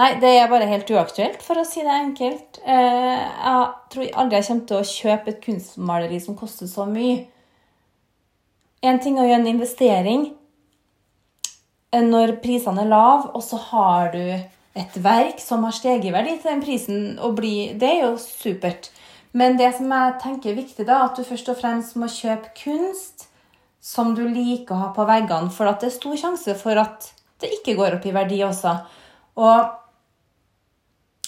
Nei, 0.00 0.14
det 0.22 0.30
er 0.40 0.48
bare 0.48 0.64
helt 0.70 0.88
uaktuelt, 0.88 1.42
for 1.44 1.60
å 1.60 1.66
si 1.68 1.82
det 1.84 1.92
enkelt. 1.92 2.62
Eh, 2.64 3.18
jeg 3.20 3.66
tror 3.92 4.06
aldri 4.22 4.38
jeg 4.38 4.46
kommer 4.46 4.68
til 4.70 4.78
å 4.78 4.86
kjøpe 4.88 5.28
et 5.28 5.42
kunstmaleri 5.44 6.20
som 6.24 6.38
koster 6.38 6.70
så 6.70 6.86
mye. 6.88 7.26
En 8.82 9.02
ting 9.04 9.18
er 9.18 9.26
å 9.26 9.28
gjøre 9.28 9.42
en 9.44 9.50
investering, 9.52 10.24
når 11.92 12.38
prisene 12.40 12.84
er 12.84 12.88
lave, 12.88 13.30
og 13.36 13.42
så 13.44 13.58
har 13.68 14.12
du 14.14 14.22
et 14.22 14.94
verk 15.04 15.40
som 15.42 15.66
har 15.66 15.74
steget 15.76 16.08
i 16.08 16.12
verdi 16.14 16.38
til 16.38 16.50
den 16.54 16.62
prisen, 16.64 17.02
og 17.20 17.36
bli, 17.36 17.72
det 17.76 17.88
er 17.88 18.06
jo 18.06 18.14
supert. 18.20 18.88
Men 19.36 19.58
det 19.58 19.74
som 19.76 19.92
jeg 19.92 20.14
tenker 20.22 20.52
er 20.52 20.60
viktig, 20.60 20.86
da, 20.88 21.04
at 21.06 21.16
du 21.16 21.24
først 21.24 21.50
og 21.52 21.58
fremst 21.60 21.96
må 22.00 22.08
kjøpe 22.08 22.52
kunst 22.56 23.26
som 23.82 24.14
du 24.16 24.22
liker 24.28 24.76
å 24.76 24.80
ha 24.84 24.88
på 24.96 25.04
veggene, 25.08 25.52
for 25.52 25.68
at 25.68 25.82
det 25.82 25.90
er 25.90 25.98
stor 25.98 26.16
sjanse 26.20 26.56
for 26.60 26.78
at 26.80 27.10
det 27.42 27.50
ikke 27.58 27.76
går 27.76 27.98
opp 27.98 28.06
i 28.06 28.14
verdi 28.14 28.40
også. 28.46 28.76
Og 29.42 29.60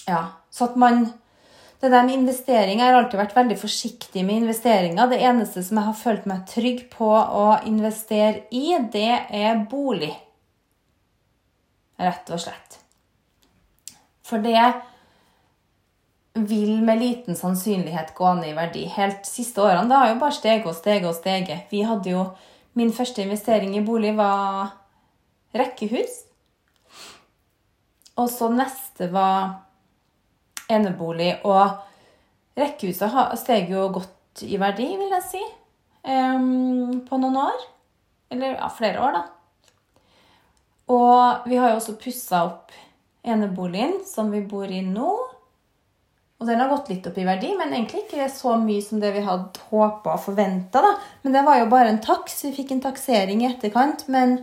ja, 0.07 0.21
så 0.53 0.69
at 0.69 0.77
man 0.79 1.07
det 1.81 1.91
der 1.91 2.03
med 2.03 2.13
investering, 2.13 2.79
Jeg 2.79 2.87
har 2.87 2.95
alltid 2.97 3.19
vært 3.19 3.35
veldig 3.35 3.57
forsiktig 3.59 4.25
med 4.25 4.35
investeringer. 4.35 5.09
Det 5.09 5.19
eneste 5.21 5.63
som 5.63 5.77
jeg 5.77 5.85
har 5.85 5.93
følt 5.93 6.25
meg 6.25 6.45
trygg 6.49 6.85
på 6.89 7.09
å 7.11 7.59
investere 7.67 8.47
i, 8.49 8.77
det 8.91 9.11
er 9.29 9.65
bolig. 9.69 10.13
Rett 12.01 12.29
og 12.33 12.41
slett. 12.43 12.79
For 14.25 14.41
det 14.43 14.59
vil 16.35 16.81
med 16.83 16.99
liten 16.99 17.37
sannsynlighet 17.39 18.11
gå 18.17 18.33
ned 18.35 18.51
i 18.51 18.55
verdi. 18.57 18.83
Helt 18.91 19.27
siste 19.27 19.63
årene 19.63 19.87
det 19.87 19.99
har 20.01 20.09
jo 20.11 20.19
bare 20.19 20.35
steget 20.35 20.67
og 20.67 20.75
steget 20.75 21.07
og 21.07 21.15
steget. 21.15 21.71
Vi 21.71 21.85
hadde 21.87 22.11
jo 22.11 22.27
Min 22.75 22.91
første 22.91 23.23
investering 23.23 23.77
i 23.77 23.85
bolig 23.87 24.09
var 24.17 24.73
rekkehus. 25.55 26.25
Og 28.19 28.27
så 28.27 28.49
neste 28.51 29.07
var 29.13 29.61
enebolig. 30.67 31.37
Og 31.47 31.71
rekkehuset 32.59 33.15
steg 33.39 33.71
jo 33.71 33.87
godt 33.95 34.43
i 34.43 34.59
verdi, 34.59 34.89
vil 34.99 35.15
jeg 35.15 35.23
si, 35.29 35.43
um, 36.03 36.99
på 37.07 37.21
noen 37.23 37.39
år. 37.45 37.63
Eller 38.35 38.57
ja, 38.57 38.67
flere 38.67 38.99
år, 38.99 39.15
da. 39.15 39.23
Og 40.91 41.47
vi 41.49 41.57
har 41.57 41.71
jo 41.71 41.79
også 41.79 41.97
pussa 42.01 42.43
opp 42.45 42.73
eneboligen 43.25 43.99
som 44.05 44.29
vi 44.33 44.43
bor 44.45 44.69
i 44.69 44.83
nå. 44.85 45.13
Og 46.35 46.49
den 46.49 46.59
har 46.59 46.69
gått 46.69 46.91
litt 46.91 47.05
opp 47.07 47.15
i 47.17 47.25
verdi, 47.25 47.53
men 47.57 47.71
egentlig 47.73 48.03
ikke 48.03 48.27
så 48.29 48.57
mye 48.61 48.83
som 48.83 48.99
det 49.01 49.13
vi 49.15 49.23
hadde 49.25 49.63
håpa 49.71 50.17
og 50.17 50.25
forventa. 50.27 50.83
Men 51.23 51.33
det 51.33 51.45
var 51.47 51.61
jo 51.61 51.69
bare 51.71 51.93
en 51.93 52.01
taks. 52.03 52.43
Vi 52.45 52.51
fikk 52.57 52.75
en 52.75 52.83
taksering 52.83 53.41
i 53.41 53.47
etterkant. 53.49 54.03
Men 54.11 54.37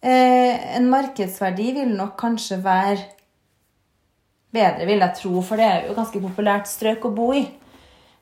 eh, 0.00 0.56
en 0.78 0.88
markedsverdi 0.90 1.68
vil 1.76 1.92
nok 1.94 2.16
kanskje 2.18 2.58
være 2.64 3.04
bedre, 4.56 4.88
vil 4.88 5.04
jeg 5.04 5.18
tro. 5.20 5.44
For 5.44 5.60
det 5.60 5.68
er 5.68 5.86
jo 5.86 5.98
ganske 6.00 6.24
populært 6.24 6.72
strøk 6.72 7.06
å 7.06 7.14
bo 7.14 7.30
i. 7.36 7.44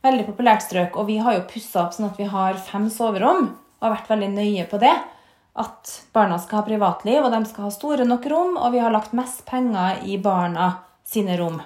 Veldig 0.04 0.28
populært 0.28 0.66
strøk. 0.66 0.98
Og 1.00 1.08
vi 1.08 1.22
har 1.24 1.38
jo 1.38 1.48
pussa 1.54 1.86
opp 1.86 1.96
sånn 1.96 2.10
at 2.10 2.20
vi 2.20 2.28
har 2.28 2.58
fem 2.68 2.90
soverom. 2.92 3.52
Og 3.78 3.86
har 3.86 3.96
vært 3.96 4.12
veldig 4.12 4.34
nøye 4.34 4.68
på 4.68 4.82
det 4.82 4.96
at 5.54 5.92
barna 6.14 6.38
skal 6.42 6.60
ha 6.60 6.66
privatliv, 6.66 7.20
og 7.22 7.30
de 7.30 7.42
skal 7.46 7.68
ha 7.68 7.74
store 7.74 8.06
nok 8.08 8.26
rom, 8.30 8.56
og 8.58 8.74
vi 8.74 8.82
har 8.82 8.94
lagt 8.94 9.14
mest 9.14 9.44
penger 9.46 10.02
i 10.02 10.18
barna 10.18 10.72
sine 11.06 11.36
rom, 11.38 11.60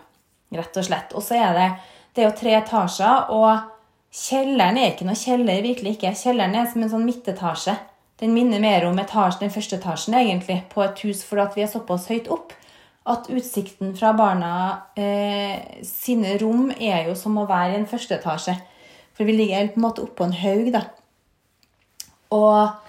rett 0.55 0.77
og 0.77 0.85
slett. 0.85 1.15
Og 1.17 1.25
så 1.25 1.39
er 1.41 1.57
det 1.57 1.69
det 2.17 2.25
er 2.25 2.31
jo 2.31 2.37
tre 2.41 2.55
etasjer, 2.59 3.29
og 3.31 3.69
kjelleren 4.15 4.81
er 4.81 4.93
ikke 4.93 5.07
noe 5.07 5.19
kjeller, 5.19 5.63
virkelig 5.63 5.97
ikke. 5.97 6.17
Kjelleren 6.19 6.57
er 6.59 6.67
som 6.69 6.83
en 6.83 6.91
sånn 6.91 7.07
midtetasje. 7.07 7.77
Den 8.19 8.33
minner 8.35 8.59
mer 8.61 8.89
om 8.89 8.99
etasjen, 8.99 9.45
den 9.45 9.55
første 9.55 9.79
etasjen 9.79 10.17
egentlig, 10.19 10.65
på 10.73 10.83
et 10.83 11.05
hus 11.07 11.23
fordi 11.23 11.47
vi 11.55 11.65
er 11.65 11.71
såpass 11.71 12.09
høyt 12.11 12.31
opp 12.35 12.57
at 13.09 13.29
utsikten 13.33 13.95
fra 13.97 14.13
barna 14.17 14.51
eh, 14.99 15.81
sine 15.87 16.35
rom 16.43 16.69
er 16.75 17.07
jo 17.09 17.15
som 17.17 17.39
å 17.41 17.47
være 17.49 17.77
i 17.77 17.79
en 17.79 17.89
første 17.89 18.19
etasje. 18.19 18.57
For 19.17 19.29
vi 19.29 19.37
ligger 19.39 19.71
på 19.73 19.81
en 19.81 19.87
måte 19.87 20.05
oppå 20.05 20.27
en 20.27 20.37
haug, 20.37 20.69
da. 20.75 20.83
Og 22.35 22.88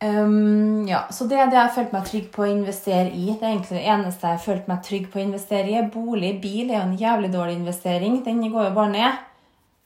Um, 0.00 0.86
ja, 0.88 1.02
så 1.12 1.26
det 1.28 1.36
er 1.36 1.50
det 1.50 1.58
jeg 1.58 1.66
har 1.66 1.74
følt 1.74 1.90
meg 1.92 2.06
trygg 2.08 2.28
på 2.32 2.44
å 2.46 2.48
investere 2.48 3.10
i. 3.12 3.26
Det 3.34 3.44
er 3.44 3.50
egentlig 3.50 3.76
det 3.76 3.88
eneste 3.92 4.24
jeg 4.24 4.38
har 4.38 4.46
følt 4.46 4.70
meg 4.70 4.86
trygg 4.86 5.10
på 5.12 5.20
å 5.20 5.24
investere 5.26 5.74
i. 5.74 5.82
Bolig, 5.92 6.30
bil 6.40 6.70
er 6.70 6.78
jo 6.78 6.84
en 6.86 6.94
jævlig 7.02 7.28
dårlig 7.34 7.58
investering. 7.58 8.22
Den 8.24 8.40
går 8.46 8.70
jo 8.70 8.78
bare 8.78 8.94
ned. 8.94 9.26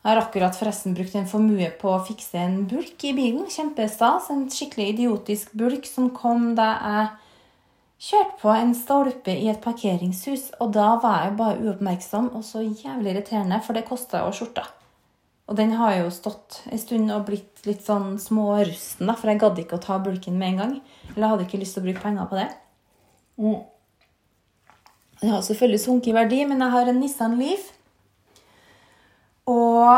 Jeg 0.04 0.10
har 0.12 0.20
akkurat 0.20 0.54
forresten 0.54 0.94
brukt 0.94 1.16
en 1.18 1.26
formue 1.26 1.66
på 1.80 1.90
å 1.90 2.02
fikse 2.06 2.38
en 2.38 2.60
bulk 2.70 3.06
i 3.08 3.14
bilen. 3.16 3.48
Kjempestas. 3.50 4.30
En 4.30 4.46
skikkelig 4.52 4.92
idiotisk 4.92 5.50
bulk 5.58 5.88
som 5.90 6.12
kom 6.14 6.52
da 6.58 6.70
jeg 6.76 7.10
kjørte 8.04 8.38
på 8.44 8.54
en 8.54 8.74
stolpe 8.78 9.34
i 9.34 9.50
et 9.50 9.62
parkeringshus. 9.64 10.52
Og 10.60 10.76
da 10.78 10.92
var 11.02 11.24
jeg 11.24 11.38
bare 11.42 11.58
uoppmerksom 11.58 12.30
og 12.36 12.46
så 12.46 12.62
jævlig 12.62 13.16
irriterende, 13.16 13.58
for 13.66 13.74
det 13.74 13.88
kosta 13.90 14.22
jo 14.22 14.30
skjorta. 14.36 14.68
Og 15.44 15.58
den 15.58 15.74
har 15.76 15.98
jo 15.98 16.08
stått 16.14 16.62
en 16.72 16.80
stund 16.80 17.12
og 17.12 17.26
blitt 17.28 17.66
litt 17.68 17.84
sånn 17.84 18.16
smårusten, 18.20 19.08
da, 19.10 19.16
for 19.18 19.28
jeg 19.28 19.42
gadd 19.42 19.60
ikke 19.60 19.76
å 19.76 19.82
ta 19.82 19.98
bulken 20.00 20.38
med 20.40 20.54
en 20.54 20.60
gang. 20.62 20.74
Eller 21.10 21.26
jeg 21.26 21.32
hadde 21.34 21.46
ikke 21.48 21.60
lyst 21.60 21.76
til 21.76 21.84
å 21.84 21.86
bruke 21.88 22.04
penger 22.04 22.28
på 22.30 22.38
det. 22.38 22.48
Mm. 23.36 23.62
Den 25.20 25.32
har 25.34 25.44
selvfølgelig 25.44 25.82
sunket 25.84 26.12
i 26.12 26.16
verdi, 26.16 26.42
men 26.48 26.64
jeg 26.64 26.74
har 26.74 26.90
en 26.90 27.00
Nissan 27.00 27.36
Leaf. 27.40 27.70
Og 29.52 29.90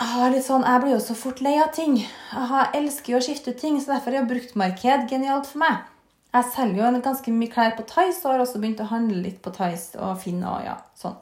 jeg, 0.00 0.42
sånn, 0.46 0.64
jeg 0.64 0.82
blir 0.84 0.94
jo 0.94 1.00
så 1.02 1.16
fort 1.18 1.42
lei 1.44 1.56
av 1.60 1.72
ting. 1.74 1.98
Jeg 2.00 2.68
elsker 2.78 3.14
jo 3.14 3.18
å 3.18 3.24
skifte 3.24 3.54
ut 3.54 3.58
ting, 3.60 3.80
så 3.82 3.96
derfor 3.96 4.14
er 4.14 4.28
bruktmarked 4.30 5.10
genialt 5.10 5.50
for 5.50 5.64
meg. 5.64 5.82
Jeg 6.30 6.46
selger 6.54 6.84
jo 6.84 7.02
ganske 7.02 7.34
mye 7.34 7.50
klær 7.50 7.74
på 7.74 7.82
Tice 7.90 8.22
og 8.22 8.36
har 8.36 8.44
også 8.44 8.60
begynt 8.62 8.82
å 8.84 8.90
handle 8.92 9.18
litt 9.24 9.40
på 9.42 9.50
Tice 9.54 9.98
og 9.98 10.20
Finn 10.22 10.44
og 10.46 10.62
ja, 10.62 10.76
sånn. 10.94 11.18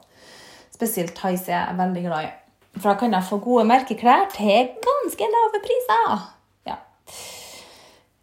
Spesielt 0.69 1.15
Tice 1.17 1.49
er 1.49 1.63
jeg 1.63 1.79
veldig 1.79 2.05
glad 2.05 2.27
i. 2.27 2.29
For 2.77 2.91
da 2.91 2.95
kan 2.99 3.13
jeg 3.15 3.27
få 3.27 3.39
gode 3.43 3.65
merkeklær 3.67 4.29
til 4.33 4.73
ganske 4.85 5.29
lave 5.33 5.61
priser. 5.63 6.25
Ja. 6.69 6.77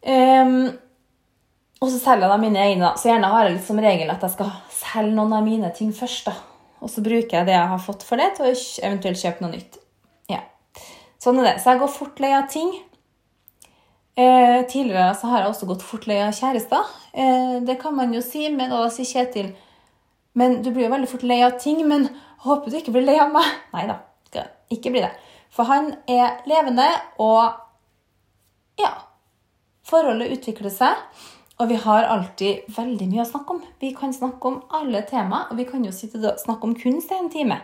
Um, 0.07 0.69
og 1.83 1.91
så 1.91 1.99
selger 1.99 2.25
jeg 2.25 2.33
da 2.33 2.38
mine 2.41 2.62
egne. 2.62 2.93
Så 2.97 3.11
gjerne 3.11 3.31
har 3.33 3.47
jeg 3.47 3.57
litt 3.57 3.67
som 3.67 3.81
regel 3.83 4.12
at 4.12 4.23
jeg 4.25 4.37
skal 4.37 4.53
selge 4.73 5.17
noen 5.17 5.35
av 5.37 5.45
mine 5.45 5.73
ting 5.76 5.93
først. 5.95 6.31
da. 6.31 6.37
Og 6.81 6.93
så 6.93 7.05
bruker 7.05 7.41
jeg 7.41 7.49
det 7.49 7.57
jeg 7.57 7.73
har 7.73 7.83
fått 7.83 8.07
for 8.07 8.21
det, 8.21 8.31
til 8.37 8.49
å 8.49 8.55
eventuelt 8.88 9.21
kjøpe 9.21 9.45
noe 9.45 9.53
nytt. 9.57 9.79
Ja. 10.33 10.41
Sånn 11.23 11.43
er 11.43 11.50
det. 11.50 11.57
Så 11.61 11.75
jeg 11.75 11.83
går 11.83 11.93
fort 11.93 12.23
lei 12.23 12.33
av 12.37 12.49
ting. 12.53 12.73
Eh, 14.17 14.62
tidligere 14.71 15.12
så 15.19 15.29
har 15.29 15.43
jeg 15.43 15.53
også 15.53 15.69
gått 15.69 15.85
fort 15.85 16.07
lei 16.09 16.23
av 16.25 16.33
kjærester. 16.37 16.97
Eh, 17.12 17.59
det 17.67 17.76
kan 17.83 17.97
man 17.99 18.15
jo 18.17 18.25
si, 18.25 18.47
men 18.49 18.73
da 18.73 18.87
sier 18.88 19.09
Kjetil 19.11 19.53
Men 20.37 20.62
du 20.62 20.71
blir 20.71 20.85
jo 20.85 20.93
veldig 20.93 21.09
fort 21.09 21.25
lei 21.25 21.43
av 21.45 21.59
ting. 21.61 21.81
Men 21.88 22.09
håper 22.45 22.71
du 22.71 22.76
ikke 22.81 22.93
blir 22.97 23.09
lei 23.09 23.21
av 23.21 23.33
meg. 23.33 23.49
Nei 23.76 23.88
da 23.88 24.00
ikke 24.73 24.92
bli 24.94 25.04
det. 25.04 25.12
For 25.54 25.68
han 25.68 25.92
er 26.11 26.42
levende, 26.49 26.88
og 27.23 28.80
ja 28.80 28.92
Forholdet 29.87 30.32
utvikler 30.35 30.73
seg, 30.75 30.99
og 31.62 31.68
vi 31.70 31.76
har 31.78 32.08
alltid 32.11 32.66
veldig 32.75 33.06
mye 33.06 33.23
å 33.23 33.28
snakke 33.28 33.54
om. 33.54 33.61
Vi 33.78 33.92
kan 33.94 34.11
snakke 34.12 34.50
om 34.50 34.56
alle 34.75 35.04
tema, 35.06 35.44
og 35.46 35.61
vi 35.61 35.66
kan 35.68 35.85
jo 35.87 35.92
sitte 35.94 36.18
og 36.18 36.42
snakke 36.42 36.66
om 36.66 36.75
kunst 36.75 37.12
i 37.14 37.20
en 37.20 37.30
time. 37.30 37.61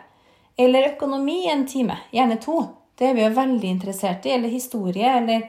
Eller 0.55 0.93
økonomi 0.93 1.41
i 1.43 1.51
en 1.51 1.67
time. 1.67 1.99
Gjerne 2.15 2.39
to. 2.41 2.61
Det 2.95 3.09
er 3.09 3.19
vi 3.19 3.25
jo 3.25 3.35
veldig 3.35 3.69
interessert 3.75 4.29
i. 4.29 4.37
Eller 4.37 4.55
historie, 4.55 5.11
eller 5.19 5.49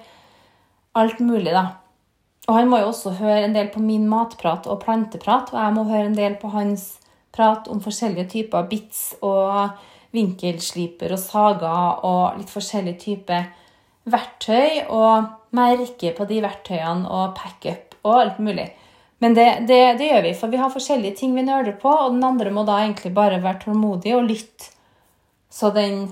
alt 0.98 1.22
mulig, 1.22 1.54
da. 1.54 1.68
Og 2.50 2.58
han 2.58 2.74
må 2.74 2.82
jo 2.82 2.90
også 2.90 3.14
høre 3.22 3.46
en 3.46 3.56
del 3.56 3.70
på 3.72 3.84
min 3.84 4.10
matprat 4.10 4.66
og 4.68 4.82
planteprat, 4.82 5.54
og 5.54 5.62
jeg 5.62 5.78
må 5.78 5.86
høre 5.88 6.10
en 6.10 6.18
del 6.18 6.36
på 6.42 6.52
hans 6.58 6.90
prat 7.34 7.70
om 7.72 7.80
forskjellige 7.82 8.32
typer 8.34 8.66
bits 8.70 9.14
og 9.22 9.78
vinkelsliper 10.14 11.14
og 11.16 11.22
sager 11.22 12.06
og 12.06 12.38
litt 12.38 12.52
forskjellige 12.54 13.02
typer 13.02 13.50
verktøy 14.10 14.84
og 14.92 15.30
merke 15.56 16.12
på 16.16 16.28
de 16.30 16.40
verktøyene 16.44 17.10
og 17.10 17.36
pack 17.38 17.68
up 17.70 17.96
og 18.04 18.20
alt 18.20 18.42
mulig. 18.44 18.68
Men 19.24 19.38
det, 19.38 19.46
det, 19.70 19.80
det, 20.00 20.10
gjør 20.10 20.26
vi, 20.26 20.34
for 20.36 20.52
vi 20.52 20.60
har 20.60 20.74
forskjellige 20.74 21.16
ting 21.22 21.36
vi 21.36 21.46
nøler 21.48 21.78
på, 21.80 21.88
og 21.88 22.12
den 22.12 22.26
andre 22.28 22.52
må 22.52 22.66
da 22.68 22.82
egentlig 22.82 23.14
bare 23.16 23.40
være 23.44 23.62
tålmodig 23.62 24.12
og 24.18 24.26
lytte, 24.28 24.74
så 25.54 25.70
den 25.72 26.10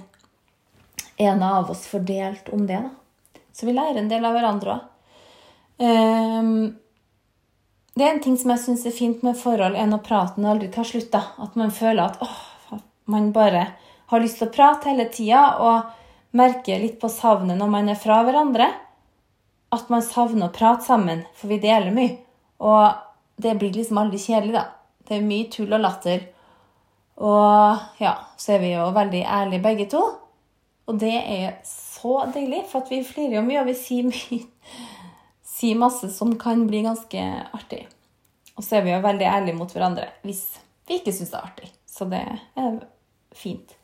ene 1.20 1.50
av 1.58 1.74
oss 1.74 1.84
får 1.92 2.06
delt 2.08 2.52
om 2.56 2.64
det. 2.70 2.80
da. 2.80 3.42
Så 3.52 3.68
vi 3.68 3.76
lærer 3.76 4.00
en 4.00 4.08
del 4.10 4.26
av 4.26 4.38
hverandre 4.38 4.78
òg. 4.78 4.88
Um, 5.82 5.90
ehm, 5.90 6.56
det 7.98 8.06
er 8.06 8.14
en 8.14 8.24
ting 8.24 8.38
som 8.40 8.54
jeg 8.54 8.64
syns 8.64 8.86
er 8.88 8.96
fint 8.96 9.26
med 9.28 9.36
forhold, 9.36 9.76
er 9.76 9.90
når 9.92 10.06
praten 10.06 10.48
aldri 10.48 10.70
tar 10.72 10.88
slutt. 10.88 11.12
da. 11.12 11.26
At 11.44 11.60
man 11.60 11.74
føler 11.76 12.06
at 12.06 12.22
åh, 12.24 12.80
man 13.12 13.34
bare 13.36 13.66
har 14.12 14.24
lyst 14.24 14.40
til 14.42 14.50
å 14.50 14.54
prate 14.54 14.92
hele 14.92 15.08
tida, 15.14 15.44
og 15.64 16.38
merker 16.38 16.82
litt 16.82 17.00
på 17.02 17.10
savnet 17.12 17.60
når 17.60 17.72
man 17.72 17.92
er 17.92 18.00
fra 18.00 18.22
hverandre. 18.28 18.68
At 19.72 19.92
man 19.92 20.04
savner 20.04 20.50
å 20.50 20.56
prate 20.56 20.86
sammen, 20.88 21.24
for 21.40 21.52
vi 21.52 21.62
deler 21.64 21.96
mye. 21.96 22.18
Og 22.62 23.42
det 23.42 23.56
blir 23.60 23.74
liksom 23.76 24.00
aldri 24.02 24.20
kjedelig, 24.22 24.56
da. 24.60 24.68
Det 25.08 25.18
er 25.18 25.28
mye 25.28 25.50
tull 25.52 25.72
og 25.74 25.84
latter. 25.84 26.28
Og 27.22 28.02
ja, 28.02 28.16
så 28.40 28.56
er 28.56 28.64
vi 28.64 28.74
jo 28.74 28.90
veldig 28.96 29.22
ærlige 29.24 29.64
begge 29.64 29.88
to. 29.92 30.02
Og 30.90 31.00
det 31.00 31.16
er 31.20 31.60
så 31.68 32.26
deilig, 32.34 32.66
for 32.72 32.84
at 32.84 32.92
vi 32.92 33.04
flirer 33.06 33.40
jo 33.40 33.46
mye, 33.48 33.64
og 33.64 33.72
vi 33.72 33.78
sier 33.80 34.08
mye 34.10 34.44
sier 35.62 35.78
masse 35.78 36.10
som 36.10 36.34
kan 36.40 36.66
bli 36.68 36.82
ganske 36.82 37.22
artig. 37.54 37.86
Og 38.58 38.66
så 38.66 38.80
er 38.80 38.86
vi 38.86 38.94
jo 38.94 39.04
veldig 39.04 39.28
ærlige 39.30 39.58
mot 39.58 39.72
hverandre 39.74 40.08
hvis 40.26 40.44
vi 40.90 41.00
ikke 41.00 41.14
syns 41.16 41.32
det 41.34 41.38
er 41.40 41.52
artig. 41.52 41.70
Så 41.88 42.08
det 42.10 42.22
er 42.58 42.80
fint. 43.36 43.76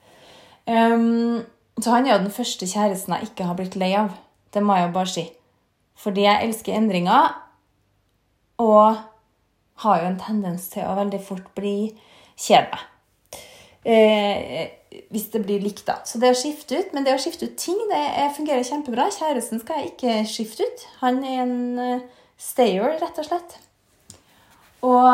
Um, 0.68 1.46
så 1.80 1.94
han 1.94 2.08
er 2.08 2.16
jo 2.16 2.24
den 2.26 2.34
første 2.34 2.68
kjæresten 2.68 3.14
jeg 3.16 3.30
ikke 3.30 3.48
har 3.48 3.58
blitt 3.60 3.78
lei 3.80 3.94
av. 3.96 4.12
Det 4.54 4.64
må 4.64 4.76
jeg 4.76 4.88
jo 4.88 4.96
bare 4.96 5.14
si. 5.14 5.26
Fordi 5.98 6.26
jeg 6.26 6.48
elsker 6.48 6.76
endringer, 6.78 7.32
og 8.58 8.98
har 9.84 10.02
jo 10.02 10.10
en 10.10 10.22
tendens 10.22 10.68
til 10.74 10.86
å 10.86 10.98
veldig 10.98 11.20
fort 11.24 11.50
bli 11.58 11.94
kjede 12.38 12.80
Eh, 13.88 14.68
hvis 15.14 15.30
det 15.32 15.46
blir 15.46 15.62
likt, 15.64 15.86
da. 15.88 16.02
Så 16.04 16.20
det 16.20 16.34
å 16.34 16.36
skifte 16.36 16.76
ut 16.76 16.90
Men 16.92 17.06
det 17.06 17.14
å 17.16 17.22
skifte 17.22 17.48
ut 17.48 17.54
ting 17.60 17.78
det 17.88 18.32
fungerer 18.36 18.66
kjempebra. 18.68 19.06
Kjæresten 19.16 19.62
skal 19.62 19.80
jeg 19.80 19.94
ikke 19.94 20.16
skifte 20.28 20.68
ut. 20.68 20.84
Han 21.04 21.22
er 21.24 21.38
en 21.46 21.80
uh, 21.80 22.02
stayer, 22.36 22.98
rett 23.00 23.22
og 23.22 23.30
slett. 23.30 23.56
Og 24.84 25.08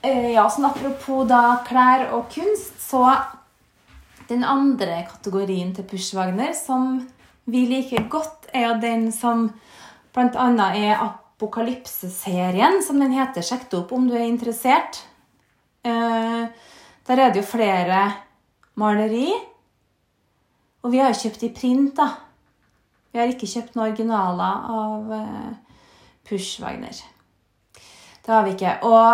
eh, 0.00 0.32
ja, 0.32 0.46
sånn 0.48 0.70
apropos 0.70 1.28
da 1.28 1.58
klær 1.68 2.08
og 2.16 2.30
kunst, 2.32 2.78
så 2.80 3.04
den 4.28 4.44
andre 4.44 5.04
kategorien 5.10 5.72
til 5.74 5.86
Pushwagner 5.86 6.54
som 6.56 6.98
vi 7.46 7.62
liker 7.70 8.08
godt, 8.10 8.48
er 8.54 8.72
jo 8.72 8.78
den 8.82 9.10
som 9.14 9.46
bl.a. 10.16 10.46
er 10.74 11.02
Apokalypse-serien, 11.04 12.80
som 12.82 12.98
den 13.00 13.14
heter. 13.14 13.44
Sjekk 13.44 13.68
det 13.70 13.78
opp 13.78 13.92
om 13.94 14.08
du 14.08 14.16
er 14.16 14.26
interessert. 14.26 15.02
Uh, 15.86 16.48
der 17.06 17.22
er 17.22 17.30
det 17.30 17.44
jo 17.44 17.46
flere 17.46 18.00
maleri. 18.80 19.28
Og 20.82 20.90
vi 20.90 21.02
har 21.02 21.12
jo 21.12 21.20
kjøpt 21.20 21.46
i 21.46 21.52
print, 21.54 21.94
da. 21.98 22.08
Vi 23.12 23.20
har 23.20 23.30
ikke 23.30 23.48
kjøpt 23.48 23.76
noen 23.76 23.92
originaler 23.92 24.66
av 24.80 25.14
uh, 25.14 25.54
Pushwagner. 26.26 26.98
Det 28.26 28.34
har 28.34 28.42
vi 28.42 28.56
ikke. 28.56 28.74
Og 28.90 29.12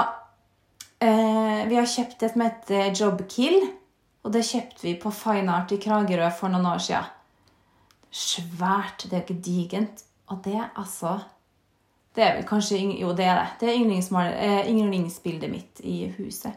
uh, 1.05 1.61
vi 1.69 1.77
har 1.77 1.95
kjøpt 1.99 2.25
et 2.25 2.33
som 2.33 2.47
heter 2.47 2.95
Jobkill. 2.97 3.61
Og 4.23 4.33
det 4.35 4.45
kjøpte 4.47 4.87
vi 4.87 4.95
på 5.03 5.11
Fine 5.15 5.51
Art 5.51 5.73
i 5.75 5.81
Kragerø 5.83 6.29
for 6.37 6.53
noen 6.53 6.69
år 6.73 6.83
siden. 6.83 7.11
Svært. 8.13 9.07
Det 9.11 9.19
er 9.19 9.29
gedigent. 9.29 10.05
Og 10.31 10.43
det, 10.45 10.59
altså 10.77 11.19
Det 12.15 12.23
er 12.25 12.35
vel 12.37 12.45
kanskje 12.45 12.79
Jo, 13.01 13.13
det 13.17 13.25
er 13.25 13.41
det. 13.41 13.49
Det 13.61 13.69
er 13.71 14.69
yndlingsbildet 14.69 15.51
mitt 15.51 15.81
i 15.81 16.13
huset. 16.19 16.53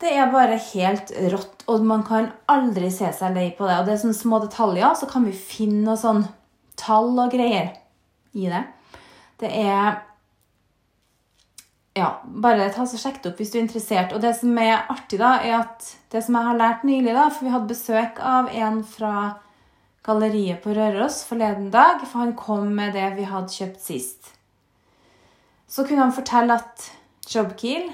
Det 0.00 0.12
er 0.14 0.30
bare 0.30 0.56
helt 0.72 1.10
rått, 1.32 1.64
og 1.66 1.84
man 1.84 2.04
kan 2.06 2.30
aldri 2.48 2.90
se 2.90 3.10
seg 3.12 3.34
lei 3.34 3.50
på 3.50 3.66
det. 3.66 3.78
Og 3.80 3.86
det 3.86 3.92
er 3.92 4.02
sånne 4.04 4.14
små 4.14 4.38
detaljer, 4.44 4.94
så 4.94 5.08
kan 5.10 5.26
vi 5.26 5.34
finne 5.34 5.82
noe 5.88 5.98
sånn 5.98 6.22
tall 6.78 7.18
og 7.18 7.34
greier 7.34 7.72
i 8.38 8.46
det. 8.46 8.62
Det 9.42 9.50
er 9.50 9.98
Ja, 11.98 12.12
bare 12.22 12.68
ta 12.70 12.84
så 12.86 12.98
sjekk 13.00 13.22
det 13.24 13.32
opp 13.32 13.40
hvis 13.42 13.50
du 13.50 13.58
er 13.58 13.64
interessert. 13.64 14.12
Og 14.14 14.22
det 14.22 14.36
som 14.38 14.54
er 14.62 14.86
artig, 14.92 15.18
da, 15.18 15.34
er 15.42 15.56
at 15.64 15.86
det 16.12 16.22
som 16.24 16.36
jeg 16.38 16.46
har 16.46 16.58
lært 16.60 16.84
nylig, 16.86 17.10
da, 17.16 17.26
for 17.32 17.48
vi 17.48 17.54
hadde 17.54 17.72
besøk 17.72 18.20
av 18.22 18.50
en 18.54 18.82
fra 18.86 19.14
galleriet 20.06 20.62
på 20.62 20.72
Røros 20.76 21.24
forleden 21.28 21.72
dag, 21.74 22.04
for 22.06 22.22
han 22.22 22.36
kom 22.38 22.70
med 22.76 22.94
det 22.96 23.08
vi 23.18 23.26
hadde 23.28 23.52
kjøpt 23.52 23.82
sist. 23.82 24.30
Så 25.68 25.84
kunne 25.84 26.06
han 26.06 26.14
fortelle 26.16 26.56
at 26.56 26.86
Jobkeel 27.28 27.90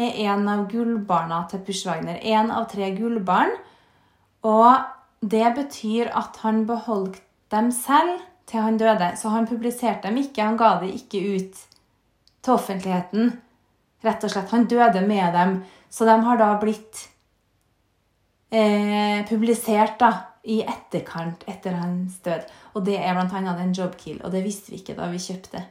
er 0.00 0.20
en 0.30 0.46
av 0.48 0.64
gullbarna 0.70 1.42
til 1.50 1.64
Pushwagner. 1.66 2.22
Én 2.22 2.52
av 2.54 2.68
tre 2.70 2.92
gullbarn. 2.96 3.52
Og 4.46 5.26
det 5.26 5.48
betyr 5.58 6.12
at 6.16 6.38
han 6.44 6.64
beholdt 6.68 7.18
dem 7.52 7.72
selv 7.74 8.22
til 8.48 8.62
han 8.62 8.78
døde. 8.80 9.10
Så 9.20 9.32
han 9.34 9.48
publiserte 9.48 10.08
dem 10.08 10.20
ikke, 10.22 10.44
han 10.44 10.60
ga 10.60 10.78
dem 10.80 10.94
ikke 10.96 11.20
ut 11.36 11.64
til 12.46 12.54
offentligheten. 12.54 13.34
Rett 14.06 14.24
og 14.24 14.32
slett. 14.32 14.52
Han 14.54 14.68
døde 14.70 15.02
med 15.06 15.34
dem. 15.34 15.58
Så 15.90 16.06
de 16.08 16.16
har 16.22 16.40
da 16.40 16.52
blitt 16.62 17.02
eh, 18.50 19.22
publisert 19.28 19.98
da, 20.00 20.12
i 20.46 20.60
etterkant 20.62 21.42
etter 21.50 21.74
hans 21.80 22.20
død. 22.22 22.44
Og 22.78 22.84
det 22.86 23.00
er 23.02 23.16
bl.a. 23.18 23.40
en 23.58 23.74
jobkill, 23.74 24.20
og 24.22 24.30
det 24.34 24.44
visste 24.44 24.70
vi 24.70 24.78
ikke 24.78 24.94
da 24.98 25.08
vi 25.10 25.22
kjøpte. 25.22 25.64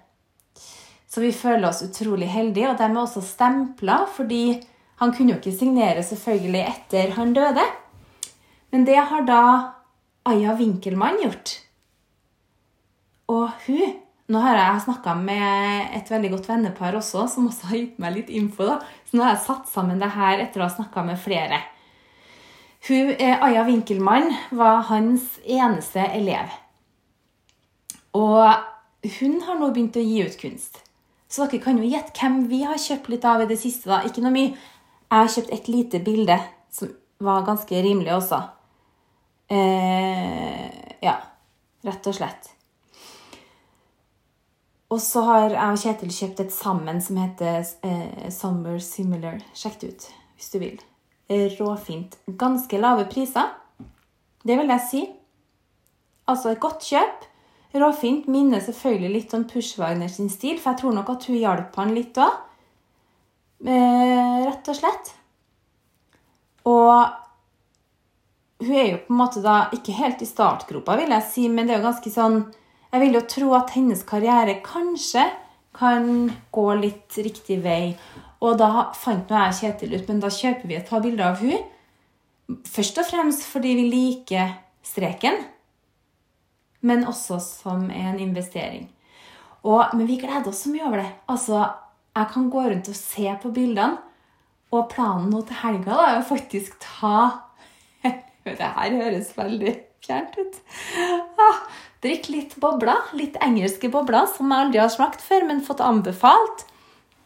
Så 1.08 1.24
vi 1.24 1.32
føler 1.32 1.70
oss 1.70 1.84
utrolig 1.86 2.28
heldige, 2.28 2.74
og 2.74 2.80
de 2.80 2.90
er 2.90 2.98
også 3.00 3.24
stempla, 3.24 4.02
fordi 4.12 4.60
han 5.00 5.14
kunne 5.16 5.36
jo 5.36 5.40
ikke 5.40 5.56
signere 5.56 6.04
selvfølgelig 6.04 6.64
etter 6.66 7.14
han 7.16 7.32
døde. 7.36 7.64
Men 8.74 8.84
det 8.88 8.98
har 9.00 9.24
da 9.28 9.42
Aya 10.28 10.58
Winkelmann 10.60 11.22
gjort. 11.24 11.54
Og 13.32 13.48
hun 13.68 13.96
Nå 14.26 14.42
har 14.42 14.58
jeg 14.58 14.86
snakka 14.88 15.14
med 15.20 15.92
et 15.94 16.10
veldig 16.10 16.32
godt 16.34 16.48
vennepar 16.50 16.98
også, 16.98 17.28
som 17.30 17.50
også 17.52 17.70
har 17.70 17.78
gitt 17.78 18.00
meg 18.02 18.16
litt 18.16 18.32
info. 18.34 18.66
da. 18.66 18.80
Så 19.06 19.18
nå 19.18 19.26
har 19.26 19.36
jeg 19.36 19.46
satt 19.46 19.70
sammen 19.70 20.02
det 20.02 20.10
her 20.16 20.42
etter 20.42 20.62
å 20.62 20.66
ha 20.66 20.74
snakka 20.74 21.04
med 21.06 21.20
flere. 21.22 21.60
Hun, 22.88 23.12
Aya 23.18 23.66
Winkelmann 23.66 24.32
var 24.54 24.82
hans 24.90 25.38
eneste 25.46 26.08
elev. 26.18 26.50
Og 28.18 28.50
hun 29.20 29.38
har 29.46 29.60
nå 29.60 29.70
begynt 29.74 29.98
å 29.98 30.06
gi 30.06 30.24
ut 30.26 30.38
kunst. 30.42 30.82
Så 31.30 31.46
dere 31.46 31.62
kan 31.62 31.78
jo 31.82 31.90
gjette 31.90 32.18
hvem 32.18 32.46
vi 32.50 32.64
har 32.66 32.82
kjøpt 32.82 33.10
litt 33.14 33.26
av 33.30 33.44
i 33.44 33.50
det 33.50 33.60
siste. 33.62 33.90
da. 33.90 34.02
Ikke 34.06 34.24
noe 34.26 34.34
mye. 34.34 34.56
Jeg 35.06 35.22
har 35.22 35.34
kjøpt 35.36 35.54
et 35.54 35.70
lite 35.70 36.02
bilde 36.02 36.40
som 36.74 36.90
var 37.22 37.46
ganske 37.46 37.82
rimelig 37.86 38.14
også. 38.16 38.42
Eh, 39.54 40.98
ja, 41.06 41.16
rett 41.86 42.10
og 42.10 42.18
slett. 42.18 42.56
Og 44.96 45.02
så 45.04 45.26
har 45.28 45.50
jeg 45.52 45.60
og 45.60 45.82
Kjetil 45.82 46.12
kjøpt 46.16 46.42
et 46.46 46.54
sammen 46.56 47.02
som 47.04 47.18
heter 47.20 47.66
eh, 47.84 48.30
Summer 48.32 48.78
Similar. 48.80 49.42
Sjekk 49.52 49.82
det 49.82 49.90
ut 49.92 50.06
hvis 50.38 50.52
du 50.54 50.60
vil. 50.62 50.78
Råfint. 51.60 52.16
Ganske 52.40 52.80
lave 52.80 53.04
priser. 53.12 53.50
Det 54.46 54.56
vil 54.56 54.72
jeg 54.72 54.84
si. 54.88 55.02
Altså 56.32 56.54
et 56.54 56.64
godt 56.64 56.88
kjøp. 56.88 57.28
Råfint. 57.76 58.30
Minner 58.32 58.64
selvfølgelig 58.64 59.12
litt 59.12 59.36
om 59.36 59.44
Pushwagner 59.50 60.12
sin 60.12 60.32
stil, 60.32 60.62
for 60.62 60.72
jeg 60.72 60.84
tror 60.84 60.96
nok 60.96 61.12
at 61.12 61.28
hun 61.28 61.42
hjalp 61.42 61.80
han 61.82 61.96
litt 61.98 62.24
òg. 62.24 62.42
Eh, 63.66 64.42
rett 64.46 64.72
og 64.72 64.80
slett. 64.80 65.16
Og 66.72 66.94
hun 68.64 68.76
er 68.80 68.94
jo 68.94 69.02
på 69.08 69.12
en 69.12 69.20
måte 69.26 69.44
da 69.44 69.66
ikke 69.76 69.98
helt 69.98 70.24
i 70.24 70.30
startgropa, 70.30 70.96
vil 71.02 71.12
jeg 71.18 71.32
si, 71.34 71.50
men 71.52 71.68
det 71.68 71.76
er 71.76 71.84
jo 71.84 71.90
ganske 71.90 72.14
sånn 72.14 72.46
Jeg 72.96 73.04
vil 73.04 73.18
jo 73.18 73.24
tro 73.28 73.50
at 73.58 73.74
hennes 73.76 74.06
karriere 74.08 74.62
kanskje 74.64 75.26
kan 75.76 76.30
gå 76.56 76.68
litt 76.80 77.18
riktig 77.20 77.60
vei. 77.66 77.92
Og 78.40 78.56
da 78.62 78.94
fant 78.96 79.28
nå 79.28 79.42
jeg 79.50 79.58
Kjetil 79.60 79.98
ut, 79.98 80.06
men 80.08 80.22
da 80.24 80.32
kjøper 80.32 80.70
vi 80.70 80.78
et 80.78 80.88
par 80.88 81.04
bilder 81.04 81.34
av 81.34 81.44
hun. 81.44 81.60
Først 82.72 83.02
og 83.02 83.10
fremst 83.10 83.44
fordi 83.50 83.74
vi 83.76 83.90
liker 83.92 84.56
streken 84.86 85.44
men 86.86 87.06
også 87.10 87.40
som 87.42 87.88
en 87.90 88.20
investering. 88.22 88.88
Og, 89.66 89.96
men 89.98 90.06
vi 90.06 90.20
gleder 90.22 90.52
oss 90.52 90.64
så 90.66 90.72
mye 90.72 90.86
over 90.86 91.02
det. 91.02 91.10
Altså, 91.32 91.64
jeg 92.16 92.32
kan 92.34 92.52
gå 92.54 92.66
rundt 92.68 92.92
og 92.92 93.00
se 93.00 93.32
på 93.42 93.52
bildene, 93.56 93.98
og 94.74 94.90
planen 94.92 95.30
nå 95.32 95.42
til 95.48 95.60
helga 95.62 95.96
da, 95.96 96.06
er 96.10 96.20
å 96.20 96.28
faktisk 96.28 96.78
ta 96.82 97.18
Det 98.46 98.68
her 98.76 98.94
høres 99.00 99.32
veldig 99.38 99.72
fjernt 100.06 100.38
ut. 100.40 100.62
Ah, 101.42 101.66
Drikk 102.06 102.30
litt 102.30 102.56
bobler. 102.62 103.02
Litt 103.18 103.38
engelske 103.42 103.90
bobler 103.90 104.28
som 104.30 104.52
jeg 104.52 104.68
aldri 104.68 104.82
har 104.84 104.92
smakt 104.94 105.24
før, 105.26 105.48
men 105.50 105.64
fått 105.66 105.82
anbefalt. 105.82 106.66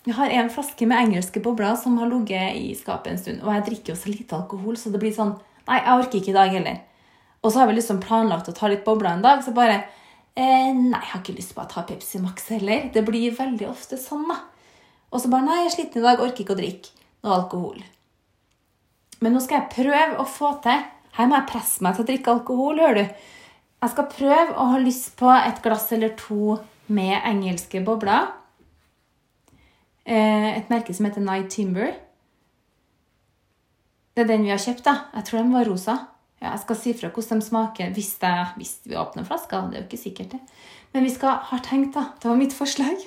Jeg 0.07 0.15
har 0.15 0.31
en 0.31 0.51
flaske 0.53 0.87
med 0.87 1.01
engelske 1.01 1.41
bobler 1.43 1.75
som 1.75 1.97
har 1.99 2.07
ligget 2.07 2.55
i 2.55 2.69
skapet 2.79 3.11
en 3.11 3.19
stund. 3.19 3.41
Og 3.43 3.51
jeg 3.53 3.65
drikker 3.65 3.93
jo 3.93 3.97
så 3.99 4.13
lite 4.13 4.37
alkohol, 4.37 4.77
så 4.79 4.93
det 4.93 5.01
blir 5.01 5.15
sånn 5.15 5.35
Nei, 5.69 5.83
jeg 5.83 6.01
orker 6.01 6.17
ikke 6.17 6.31
i 6.31 6.37
dag 6.37 6.53
heller. 6.55 6.77
Og 7.43 7.51
så 7.51 7.59
har 7.61 7.67
vi 7.69 7.75
liksom 7.75 7.99
planlagt 8.01 8.47
å 8.49 8.53
ta 8.57 8.69
litt 8.71 8.81
bobler 8.87 9.11
en 9.11 9.21
dag, 9.21 9.43
så 9.45 9.51
bare 9.53 9.75
eh, 10.33 10.71
Nei, 10.71 11.01
jeg 11.03 11.11
har 11.11 11.19
ikke 11.19 11.35
lyst 11.37 11.53
på 11.57 11.61
å 11.61 11.69
ta 11.69 11.83
Pepsi 11.85 12.21
Max 12.23 12.47
heller. 12.55 12.87
Det 12.95 13.03
blir 13.05 13.35
veldig 13.35 13.67
ofte 13.69 13.99
sånn, 14.01 14.23
da. 14.31 14.39
Og 15.11 15.21
så 15.21 15.29
bare 15.29 15.45
Nei, 15.45 15.59
jeg 15.59 15.69
er 15.69 15.75
sliten 15.75 16.01
i 16.01 16.07
dag, 16.07 16.23
orker 16.23 16.45
ikke 16.45 16.55
å 16.55 16.61
drikke 16.61 16.95
noe 17.27 17.35
alkohol. 17.35 17.83
Men 19.19 19.35
nå 19.35 19.43
skal 19.43 19.59
jeg 19.59 19.75
prøve 19.75 20.23
å 20.23 20.25
få 20.39 20.55
til 20.63 20.87
Her 21.17 21.29
må 21.29 21.39
jeg 21.39 21.49
presse 21.51 21.83
meg 21.83 21.95
til 21.95 22.05
å 22.05 22.09
drikke 22.09 22.33
alkohol, 22.33 22.81
hører 22.81 22.99
du. 22.99 23.23
Jeg 23.79 23.93
skal 23.93 24.11
prøve 24.11 24.57
å 24.59 24.67
ha 24.73 24.81
lyst 24.81 25.13
på 25.19 25.31
et 25.31 25.61
glass 25.63 25.87
eller 25.95 26.11
to 26.19 26.57
med 26.91 27.15
engelske 27.23 27.81
bobler. 27.85 28.27
Eh, 30.09 30.57
et 30.57 30.71
merke 30.71 30.93
som 30.95 31.07
heter 31.07 31.23
Night 31.23 31.51
Timber. 31.53 31.93
Det 34.15 34.25
er 34.25 34.31
den 34.33 34.43
vi 34.43 34.51
har 34.51 34.59
kjøpt, 34.59 34.83
da. 34.83 34.95
Jeg 35.15 35.29
tror 35.29 35.39
den 35.39 35.53
var 35.53 35.69
rosa. 35.69 35.95
Ja, 36.39 36.53
jeg 36.53 36.63
skal 36.63 36.77
si 36.79 36.93
fra 36.95 37.11
hvordan 37.11 37.41
de 37.41 37.45
smaker 37.45 37.93
hvis, 37.95 38.13
jeg, 38.21 38.47
hvis 38.57 38.73
vi 38.87 38.97
åpner 38.99 39.27
flaska. 39.27 39.61
Det 39.69 39.77
er 39.77 39.83
jo 39.83 39.87
ikke 39.87 40.01
sikkert, 40.01 40.35
det. 40.35 40.65
Men 40.95 41.05
vi 41.05 41.13
skal, 41.13 41.39
har 41.51 41.63
tenkt, 41.63 41.93
da 41.95 42.09
Det 42.19 42.29
var 42.29 42.39
mitt 42.39 42.55
forslag. 42.55 42.99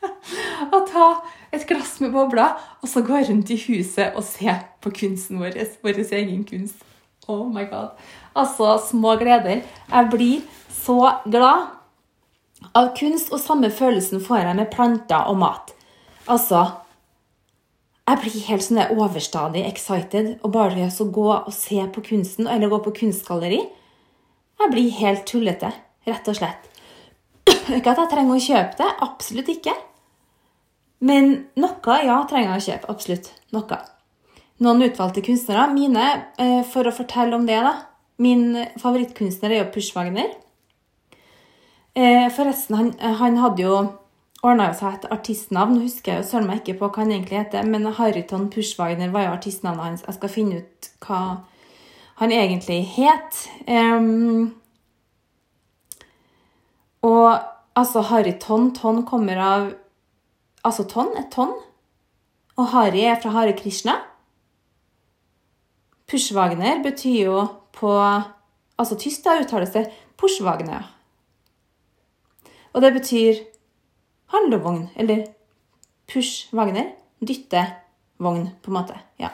å 0.76 0.80
ta 0.88 1.06
et 1.52 1.66
glass 1.68 1.98
med 2.00 2.14
bobler 2.14 2.54
og 2.80 2.88
så 2.88 3.02
gå 3.04 3.18
rundt 3.26 3.50
i 3.52 3.58
huset 3.66 4.14
og 4.16 4.24
se 4.24 4.54
på 4.80 4.92
kunsten 4.96 5.40
vår. 5.42 5.58
Vår 5.84 6.00
egen 6.00 6.46
kunst. 6.48 6.86
Oh 7.30 7.46
my 7.48 7.66
god. 7.70 7.94
Altså, 8.34 8.76
små 8.90 9.16
gleder. 9.20 9.62
Jeg 9.90 10.10
blir 10.10 10.40
så 10.74 10.98
glad 11.30 11.68
av 12.76 12.92
kunst, 12.98 13.32
og 13.32 13.40
samme 13.42 13.70
følelsen 13.72 14.22
får 14.22 14.44
jeg 14.44 14.58
med 14.58 14.70
planter 14.72 15.30
og 15.30 15.38
mat. 15.40 15.74
Altså 16.28 16.66
Jeg 18.10 18.18
blir 18.24 18.46
helt 18.48 18.64
sånn 18.64 18.80
overstadig 18.96 19.60
excited 19.68 20.32
og 20.42 20.50
bare 20.56 20.88
å 20.90 21.04
gå 21.14 21.28
og 21.30 21.52
se 21.54 21.78
på 21.94 22.02
kunsten, 22.08 22.48
eller 22.50 22.72
gå 22.72 22.80
på 22.82 22.94
kunstgalleri. 22.96 23.60
Jeg 24.60 24.72
blir 24.72 24.90
helt 24.98 25.22
tullete, 25.30 25.70
rett 26.08 26.26
og 26.28 26.36
slett. 26.40 26.66
Ikke 27.76 27.92
at 27.92 28.02
jeg 28.02 28.10
trenger 28.10 28.34
å 28.34 28.42
kjøpe 28.42 28.80
det, 28.80 28.88
absolutt 29.06 29.52
ikke. 29.54 29.76
Men 31.06 31.30
noe, 31.56 31.96
ja, 32.04 32.18
trenger 32.28 32.50
jeg 32.50 32.60
å 32.60 32.66
kjøpe. 32.66 32.92
Absolutt. 32.92 33.30
Noe. 33.56 33.78
Noen 34.60 34.84
utvalgte 34.84 35.22
kunstnere. 35.24 35.70
Mine, 35.72 36.06
eh, 36.38 36.62
for 36.68 36.84
å 36.84 36.92
fortelle 36.92 37.34
om 37.34 37.46
det, 37.48 37.60
da. 37.64 37.74
Min 38.20 38.66
favorittkunstner 38.78 39.50
er 39.50 39.64
jo 39.64 39.70
Pushwagner. 39.72 40.34
Eh, 41.96 42.28
forresten, 42.30 42.76
han, 42.76 42.92
han 43.00 43.38
hadde 43.40 43.64
jo 43.64 43.78
ordna 44.42 44.70
seg 44.76 44.98
et 44.98 45.06
artistnavn. 45.12 45.76
Nå 45.76 45.86
husker 45.86 46.12
jeg 46.12 46.22
jo 46.22 46.28
søren 46.30 46.48
meg 46.48 46.60
ikke 46.60 46.78
på 46.80 46.90
hva 46.90 47.04
han 47.04 47.14
egentlig 47.14 47.40
heter, 47.40 47.64
men 47.68 47.88
Hariton 47.96 48.50
Pushwagner 48.52 49.12
var 49.14 49.26
jo 49.26 49.32
artistnavnet 49.38 49.86
hans. 49.86 50.04
Jeg 50.06 50.18
skal 50.18 50.32
finne 50.32 50.60
ut 50.60 50.90
hva 51.06 51.20
han 52.20 52.34
egentlig 52.36 52.82
het. 52.98 53.40
Um, 53.66 54.54
og 57.02 57.40
altså 57.80 58.04
Hariton 58.10 58.74
Ton 58.76 59.06
kommer 59.08 59.40
av 59.40 59.70
Altså 60.60 60.84
Ton, 60.84 61.14
et 61.16 61.30
tonn. 61.32 61.54
Og 62.60 62.66
Hari 62.68 63.06
er 63.08 63.14
fra 63.16 63.30
Hare 63.32 63.54
Krishna. 63.56 63.94
Pushwagner 66.10 66.82
betyr 66.84 67.24
jo 67.28 67.42
på 67.76 67.94
Altså 68.80 68.96
tysk 68.96 69.26
da 69.26 69.36
uttales 69.42 69.74
det 69.74 69.84
Pushwagner. 70.16 70.88
Og 72.72 72.82
det 72.82 72.92
betyr 72.94 73.40
handlevogn, 74.30 74.88
eller 74.96 75.26
push-wagner. 76.10 76.92
Dyttevogn, 77.20 78.46
på 78.62 78.70
en 78.70 78.76
måte. 78.78 78.96
Ja. 79.20 79.30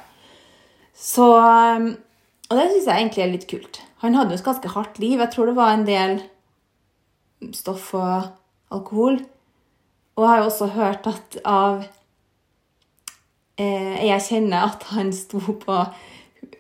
Så 0.95 1.27
Og 2.47 2.55
det 2.55 2.67
syns 2.71 2.87
jeg 2.87 3.01
egentlig 3.01 3.23
er 3.25 3.31
litt 3.33 3.49
kult. 3.51 3.81
Han 4.05 4.15
hadde 4.15 4.35
jo 4.35 4.39
et 4.39 4.47
ganske 4.47 4.71
hardt 4.71 4.99
liv. 5.03 5.19
Jeg 5.19 5.33
tror 5.35 5.47
det 5.51 5.57
var 5.57 5.73
en 5.75 5.87
del 5.87 6.21
stoff 7.55 7.93
og 7.95 8.29
alkohol. 8.71 9.19
Og 10.17 10.23
jeg 10.23 10.31
har 10.31 10.39
jo 10.39 10.51
også 10.51 10.69
hørt 10.77 11.09
at 11.11 11.39
av 11.45 11.85
eh, 13.59 14.07
Jeg 14.07 14.23
kjenner 14.29 14.69
at 14.71 14.87
han 14.95 15.13
sto 15.13 15.41
på 15.41 15.81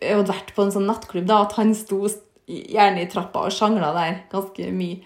Jeg 0.00 0.18
hadde 0.18 0.32
vært 0.32 0.52
på 0.56 0.64
en 0.64 0.72
sånn 0.74 0.88
nattklubb, 0.88 1.26
da, 1.28 1.42
at 1.46 1.56
han 1.58 1.72
sto 1.76 2.04
gjerne 2.46 3.02
i 3.02 3.10
trappa 3.10 3.46
og 3.46 3.54
sjangla 3.54 3.92
der 3.96 4.18
ganske 4.32 4.70
mye. 4.74 5.00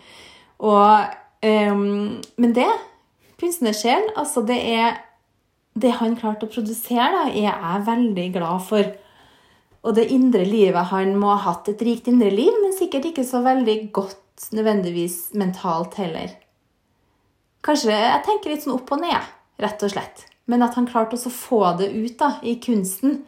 Og, 0.60 1.12
um, 1.46 2.18
men 2.42 2.56
det, 2.56 2.68
kunstnersjelen, 3.40 4.12
altså 4.20 4.44
det 4.46 4.58
er 4.74 4.98
Det 5.80 5.92
han 6.00 6.16
klarte 6.18 6.48
å 6.48 6.50
produsere, 6.50 7.12
da, 7.14 7.28
er 7.30 7.44
jeg 7.46 7.82
veldig 7.86 8.24
glad 8.34 8.64
for. 8.66 8.88
Og 9.86 9.94
det 9.96 10.08
indre 10.10 10.42
livet 10.44 10.90
Han 10.90 11.14
må 11.16 11.30
ha 11.30 11.38
hatt 11.44 11.70
et 11.70 11.82
rikt 11.86 12.10
indre 12.10 12.28
liv, 12.34 12.50
men 12.60 12.74
sikkert 12.76 13.06
ikke 13.12 13.24
så 13.24 13.40
veldig 13.44 13.76
godt 13.94 14.50
nødvendigvis 14.52 15.30
mentalt 15.38 15.94
heller. 16.02 16.34
Kanskje 17.64 17.94
jeg 17.94 18.24
tenker 18.26 18.52
litt 18.52 18.66
sånn 18.66 18.76
opp 18.76 18.90
og 18.96 19.02
ned, 19.04 19.30
rett 19.62 19.82
og 19.86 19.92
slett. 19.94 20.26
Men 20.50 20.64
at 20.66 20.74
han 20.74 20.88
klarte 20.90 21.16
å 21.16 21.32
få 21.32 21.62
det 21.78 21.90
ut 21.94 22.16
da, 22.18 22.34
i 22.42 22.56
kunsten, 22.62 23.20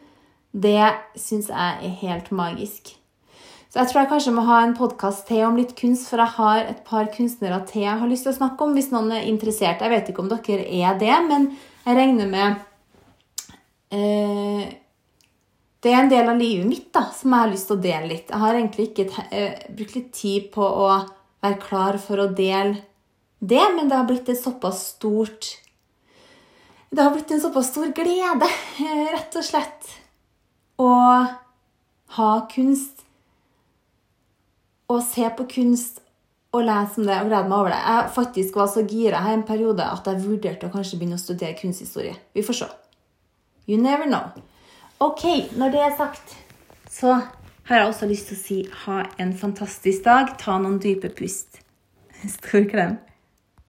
det 0.53 0.93
syns 1.17 1.49
jeg 1.49 1.87
er 1.89 1.95
helt 2.03 2.29
magisk. 2.31 2.93
Så 3.73 3.79
jeg 3.81 3.89
tror 3.89 3.99
jeg 4.03 4.09
kanskje 4.11 4.31
må 4.35 4.43
ha 4.45 4.59
en 4.61 4.75
podkast 4.77 5.25
til 5.25 5.41
om 5.47 5.55
litt 5.57 5.71
kunst, 5.73 6.05
for 6.05 6.21
jeg 6.21 6.35
har 6.35 6.67
et 6.69 6.83
par 6.85 7.07
kunstnere 7.15 7.57
til 7.65 7.87
jeg 7.87 7.97
har 8.03 8.11
lyst 8.11 8.27
til 8.27 8.33
å 8.35 8.37
snakke 8.37 8.61
om, 8.61 8.75
hvis 8.77 8.91
noen 8.93 9.09
er 9.17 9.25
interessert. 9.25 9.81
Jeg 9.81 9.89
vet 9.89 10.11
ikke 10.11 10.21
om 10.21 10.29
dere 10.29 10.67
er 10.69 10.99
det, 11.01 11.15
men 11.25 11.47
jeg 11.87 11.97
regner 11.97 12.29
med 12.29 12.61
eh, 13.97 14.77
Det 15.81 15.89
er 15.89 16.03
en 16.03 16.13
del 16.13 16.29
av 16.29 16.37
livet 16.37 16.69
mitt 16.69 16.91
da, 16.93 17.07
som 17.17 17.33
jeg 17.33 17.45
har 17.47 17.51
lyst 17.55 17.67
til 17.71 17.79
å 17.79 17.83
dele 17.87 18.11
litt. 18.11 18.29
Jeg 18.29 18.43
har 18.45 18.59
egentlig 18.59 18.87
ikke 18.91 19.25
eh, 19.33 19.65
brukt 19.73 19.97
litt 19.97 20.13
tid 20.21 20.47
på 20.53 20.69
å 20.69 20.91
være 21.41 21.59
klar 21.65 21.97
for 21.97 22.21
å 22.21 22.29
dele 22.29 22.77
det, 23.41 23.65
men 23.73 23.89
det 23.89 23.97
har 23.97 24.05
blitt 24.07 24.29
et 24.29 24.39
såpass 24.39 24.85
stort 24.93 25.49
Det 26.93 27.01
har 27.01 27.11
blitt 27.11 27.33
en 27.33 27.41
såpass 27.41 27.73
stor 27.73 27.89
glede, 27.89 28.53
rett 29.17 29.41
og 29.41 29.49
slett, 29.49 29.89
å 30.79 30.93
ha 32.17 32.31
kunst. 32.53 32.99
og 34.93 34.99
se 35.01 35.25
på 35.33 35.45
kunst 35.49 36.01
og 36.53 36.65
lese 36.67 36.99
om 37.01 37.07
det 37.07 37.15
og 37.17 37.29
glede 37.31 37.49
meg 37.49 37.57
over 37.57 37.71
det. 37.71 37.79
Jeg 37.81 38.09
faktisk 38.13 38.57
var 38.59 38.67
så 38.69 38.83
gira 38.85 39.21
her 39.25 39.33
en 39.33 39.45
periode 39.47 39.81
at 39.81 40.05
jeg 40.05 40.21
vurderte 40.21 40.67
å 40.67 40.73
kanskje 40.73 40.99
begynne 40.99 41.17
å 41.17 41.21
studere 41.21 41.55
kunsthistorie. 41.57 42.13
Vi 42.35 42.43
får 42.45 42.57
se. 42.59 42.67
You 43.65 43.79
never 43.81 44.05
know. 44.05 44.29
Ok, 45.01 45.23
når 45.57 45.73
det 45.73 45.81
er 45.81 45.95
sagt, 45.97 46.35
så 46.91 47.15
har 47.63 47.79
jeg 47.79 47.87
også 47.87 48.09
lyst 48.11 48.29
til 48.29 48.37
å 48.37 48.43
si 48.43 48.59
ha 48.83 48.99
en 49.23 49.33
fantastisk 49.39 50.05
dag. 50.05 50.35
Ta 50.37 50.59
noen 50.61 50.77
dype 50.83 51.09
pust. 51.15 51.63
Stor 52.35 52.67
klem. 52.69 52.99